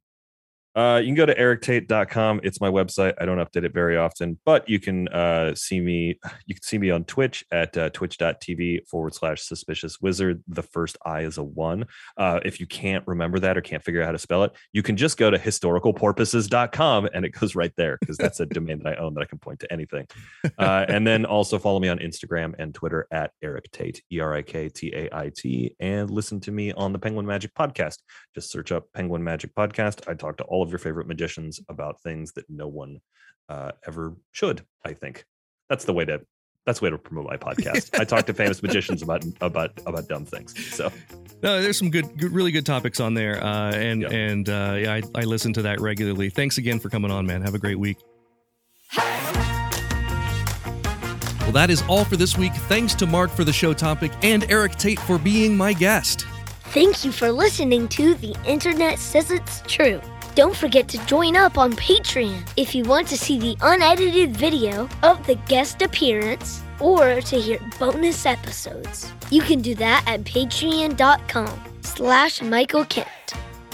Uh, 0.76 1.00
you 1.00 1.08
can 1.08 1.16
go 1.16 1.26
to 1.26 1.36
eriktait.com. 1.36 2.42
It's 2.44 2.60
my 2.60 2.70
website. 2.70 3.14
I 3.20 3.26
don't 3.26 3.38
update 3.38 3.64
it 3.64 3.74
very 3.74 3.98
often, 3.98 4.40
but 4.46 4.68
you 4.68 4.80
can 4.80 5.08
uh, 5.10 5.56
see 5.56 5.80
me. 5.80 6.20
You 6.46 6.56
can 6.56 6.64
see 6.64 6.78
me 6.78 6.90
on 6.90 7.06
Twitch 7.06 7.46
at 7.52 7.78
uh, 7.78 7.90
twitch.tv 7.92 8.88
forward 8.88 9.16
slash 9.16 9.44
suspicious 9.44 10.02
wizard. 10.02 10.44
The 10.48 10.62
first 10.62 10.98
I 11.06 11.22
is 11.22 11.38
a 11.38 11.44
one. 11.44 11.86
Uh, 12.18 12.42
if 12.44 12.60
you 12.60 12.68
can't 12.68 13.04
remember 13.08 13.40
that 13.40 13.58
or 13.58 13.62
can't 13.62 13.84
figure 13.84 14.02
out 14.02 14.08
how 14.08 14.12
to 14.12 14.20
spell 14.20 14.44
it, 14.44 14.52
you 14.74 14.84
can 14.84 14.98
just 14.98 15.18
go 15.18 15.32
to 15.32 15.38
historicalporpoises.com 15.38 17.10
and 17.14 17.24
it 17.24 17.30
goes 17.30 17.56
right 17.56 17.72
there 17.78 17.98
because 18.00 18.18
that's 18.18 18.42
a 18.42 18.46
domain 18.46 18.82
that 18.84 18.98
I 18.98 19.02
own 19.02 19.14
that 19.14 19.22
I 19.22 19.26
can 19.26 19.40
point 19.40 19.60
to 19.62 19.72
anything. 19.72 20.08
Uh, 20.60 20.86
and 20.88 21.06
then 21.06 21.26
also 21.26 21.58
follow 21.58 21.80
me 21.80 21.88
on 21.90 21.98
Instagram 22.00 22.54
and 22.60 22.74
Twitter 22.74 23.08
at 23.12 23.32
Erik 23.42 23.70
Tait, 23.72 24.02
E 24.12 24.20
R 24.20 24.36
I 24.36 24.42
K 24.42 24.70
T 24.70 24.94
A 24.94 25.10
I 25.12 25.32
T, 25.36 25.76
and 25.80 26.10
listen 26.10 26.40
to 26.42 26.52
me 26.52 26.72
on 26.74 26.94
the 26.94 27.00
Penguin 27.00 27.26
Magic 27.26 27.54
Podcast. 27.54 27.98
Just 28.36 28.52
search 28.52 28.72
up 28.72 28.86
Penguin 28.94 29.24
Magic 29.24 29.54
Podcast. 29.56 30.08
I 30.08 30.14
talk 30.14 30.38
to 30.38 30.44
all 30.44 30.63
of 30.64 30.72
your 30.72 30.80
favorite 30.80 31.08
magicians 31.08 31.60
about 31.70 32.02
things 32.02 32.32
that 32.34 32.46
no 32.50 32.68
one 32.68 33.00
uh, 33.50 33.72
ever 33.88 34.16
should. 34.32 34.66
I 34.84 34.94
think 34.94 35.26
that's 35.70 35.86
the 35.86 35.94
way 35.94 36.06
to 36.06 36.22
that's 36.66 36.80
the 36.80 36.86
way 36.86 36.90
to 36.92 36.98
promote 36.98 37.26
my 37.26 37.36
podcast. 37.36 38.00
I 38.00 38.06
talk 38.06 38.26
to 38.28 38.34
famous 38.34 38.64
magicians 38.64 39.02
about 39.02 39.24
about 39.42 39.72
about 39.86 40.08
dumb 40.08 40.26
things. 40.26 40.54
So 40.74 40.92
No, 41.44 41.62
there's 41.62 41.78
some 41.78 41.92
good, 41.92 42.18
good 42.18 42.32
really 42.32 42.52
good 42.52 42.66
topics 42.66 43.00
on 43.02 43.14
there, 43.14 43.44
uh, 43.44 43.74
and 43.74 44.02
Yep. 44.02 44.12
and 44.12 44.50
uh, 44.50 44.76
yeah, 44.80 44.94
I, 44.94 45.02
I 45.14 45.24
listen 45.26 45.52
to 45.54 45.62
that 45.64 45.82
regularly. 45.82 46.30
Thanks 46.30 46.58
again 46.58 46.80
for 46.80 46.90
coming 46.90 47.12
on, 47.12 47.26
man. 47.28 47.42
Have 47.42 47.54
a 47.54 47.60
great 47.60 47.78
week. 47.80 47.98
Well, 51.42 51.52
that 51.52 51.70
is 51.70 51.84
all 51.90 52.06
for 52.06 52.16
this 52.16 52.38
week. 52.38 52.54
Thanks 52.54 52.96
to 52.96 53.06
Mark 53.06 53.30
for 53.30 53.44
the 53.44 53.54
show 53.54 53.74
topic 53.74 54.12
and 54.24 54.50
Erik 54.50 54.76
Tait 54.76 54.98
for 55.00 55.18
being 55.20 55.56
my 55.58 55.74
guest. 55.74 56.26
Thank 56.74 57.04
you 57.06 57.12
for 57.12 57.32
listening 57.32 57.88
to 57.90 58.16
The 58.16 58.36
Internet 58.46 58.98
Says 58.98 59.30
It's 59.30 59.62
True. 59.68 60.02
Don't 60.36 60.56
forget 60.56 60.88
to 60.88 61.06
join 61.06 61.36
up 61.36 61.60
on 61.60 61.74
Patreon 61.74 62.42
if 62.58 62.74
you 62.74 62.84
want 62.86 63.08
to 63.10 63.18
see 63.18 63.38
the 63.38 63.56
unedited 63.62 64.36
video 64.36 64.90
of 65.04 65.24
the 65.28 65.36
guest 65.48 65.84
appearance 65.84 66.64
or 66.80 67.22
to 67.22 67.40
hear 67.40 67.60
bonus 67.80 68.26
episodes. 68.26 69.12
You 69.30 69.44
can 69.44 69.62
do 69.62 69.76
that 69.76 70.04
at 70.08 70.24
patreon.com 70.24 71.64
slash 71.82 72.42
Michael 72.42 72.86
Kent. 72.86 73.08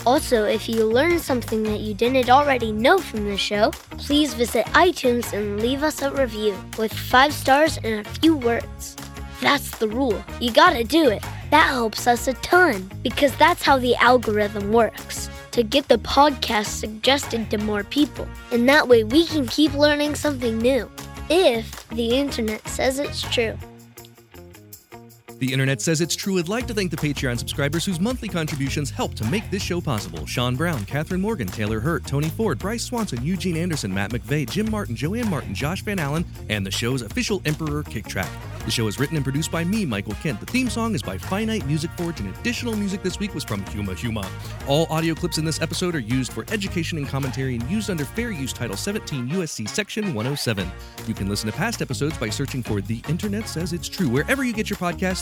Also, 0.05 0.43
if 0.43 0.67
you 0.67 0.83
learned 0.83 1.21
something 1.21 1.63
that 1.63 1.79
you 1.79 1.93
didn't 1.93 2.29
already 2.29 2.73
know 2.73 2.97
from 2.97 3.23
the 3.29 3.37
show, 3.37 3.71
please 3.91 4.33
visit 4.33 4.65
iTunes 4.67 5.31
and 5.31 5.61
leave 5.61 5.81
us 5.81 6.01
a 6.01 6.11
review 6.11 6.53
with 6.77 6.91
five 6.91 7.31
stars 7.31 7.77
and 7.85 8.05
a 8.05 8.09
few 8.19 8.35
words. 8.35 8.97
That's 9.39 9.77
the 9.77 9.87
rule. 9.87 10.21
You 10.41 10.51
gotta 10.51 10.83
do 10.83 11.07
it. 11.07 11.23
That 11.51 11.67
helps 11.67 12.05
us 12.05 12.27
a 12.27 12.33
ton 12.35 12.91
because 13.01 13.33
that's 13.37 13.63
how 13.63 13.77
the 13.77 13.95
algorithm 13.95 14.73
works 14.73 15.28
to 15.51 15.63
get 15.63 15.87
the 15.87 15.97
podcast 15.97 16.67
suggested 16.67 17.49
to 17.51 17.57
more 17.57 17.83
people. 17.83 18.27
And 18.51 18.67
that 18.69 18.87
way 18.87 19.03
we 19.03 19.25
can 19.25 19.47
keep 19.47 19.73
learning 19.73 20.15
something 20.15 20.57
new 20.57 20.89
if 21.29 21.87
the 21.89 22.17
internet 22.17 22.67
says 22.67 22.99
it's 22.99 23.21
true. 23.21 23.57
The 25.39 25.53
internet 25.53 25.79
says 25.79 26.01
it's 26.01 26.17
true. 26.17 26.37
I'd 26.37 26.49
like 26.49 26.67
to 26.67 26.73
thank 26.73 26.91
the 26.91 26.97
Patreon 26.97 27.39
subscribers 27.39 27.85
whose 27.85 28.01
monthly 28.01 28.27
contributions 28.27 28.91
help 28.91 29.13
to 29.15 29.23
make 29.27 29.49
this 29.49 29.63
show 29.63 29.79
possible. 29.79 30.25
Sean 30.25 30.57
Brown, 30.57 30.83
Catherine 30.83 31.21
Morgan, 31.21 31.47
Taylor 31.47 31.79
Hurt, 31.79 32.05
Tony 32.05 32.27
Ford, 32.27 32.59
Bryce 32.59 32.83
Swanson, 32.83 33.23
Eugene 33.23 33.55
Anderson, 33.55 33.93
Matt 33.93 34.11
McVeigh, 34.11 34.49
Jim 34.49 34.69
Martin, 34.69 34.97
Joanne 34.97 35.29
Martin, 35.29 35.55
Josh 35.55 35.81
Van 35.83 35.97
Allen, 35.97 36.25
and 36.49 36.65
the 36.65 36.71
show's 36.71 37.03
official 37.03 37.41
Emperor 37.45 37.83
Kick 37.83 38.05
Track. 38.05 38.29
The 38.65 38.71
show 38.71 38.87
is 38.87 38.99
written 38.99 39.15
and 39.15 39.23
produced 39.23 39.49
by 39.49 39.63
me, 39.63 39.85
Michael 39.85 40.13
Kent. 40.15 40.41
The 40.41 40.45
theme 40.45 40.69
song 40.69 40.93
is 40.93 41.01
by 41.01 41.17
Finite 41.17 41.65
Music 41.65 41.89
Forge, 41.91 42.19
and 42.19 42.35
additional 42.35 42.75
music 42.75 43.01
this 43.01 43.17
week 43.17 43.33
was 43.33 43.45
from 43.45 43.63
Huma 43.65 43.95
Huma. 43.95 44.27
All 44.67 44.87
audio 44.89 45.15
clips 45.15 45.37
in 45.37 45.45
this 45.45 45.61
episode 45.61 45.95
are 45.95 45.99
used 45.99 46.33
for 46.33 46.45
education 46.51 46.97
and 46.97 47.07
commentary 47.07 47.55
and 47.55 47.63
used 47.71 47.89
under 47.89 48.03
Fair 48.03 48.31
Use 48.31 48.51
Title 48.51 48.75
17 48.75 49.29
USC 49.29 49.69
Section 49.69 50.13
107. 50.13 50.69
You 51.07 51.13
can 51.13 51.29
listen 51.29 51.49
to 51.49 51.55
past 51.55 51.81
episodes 51.81 52.17
by 52.17 52.29
searching 52.29 52.61
for 52.61 52.81
The 52.81 53.01
Internet 53.07 53.47
Says 53.47 53.71
It's 53.71 53.87
True 53.87 54.09
wherever 54.09 54.43
you 54.43 54.51
get 54.51 54.69
your 54.69 54.77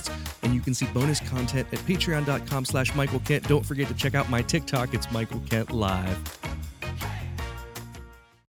podcasts, 0.07 0.43
and 0.43 0.53
you 0.53 0.61
can 0.61 0.73
see 0.73 0.85
bonus 0.87 1.19
content 1.19 1.67
at 1.71 1.79
patreon.com 1.79 2.65
slash 2.65 2.93
Michael 2.95 3.19
Kent. 3.19 3.47
Don't 3.47 3.65
forget 3.65 3.87
to 3.87 3.93
check 3.93 4.15
out 4.15 4.29
my 4.29 4.41
TikTok. 4.41 4.93
It's 4.93 5.11
Michael 5.11 5.41
Kent 5.49 5.71
Live. 5.71 6.17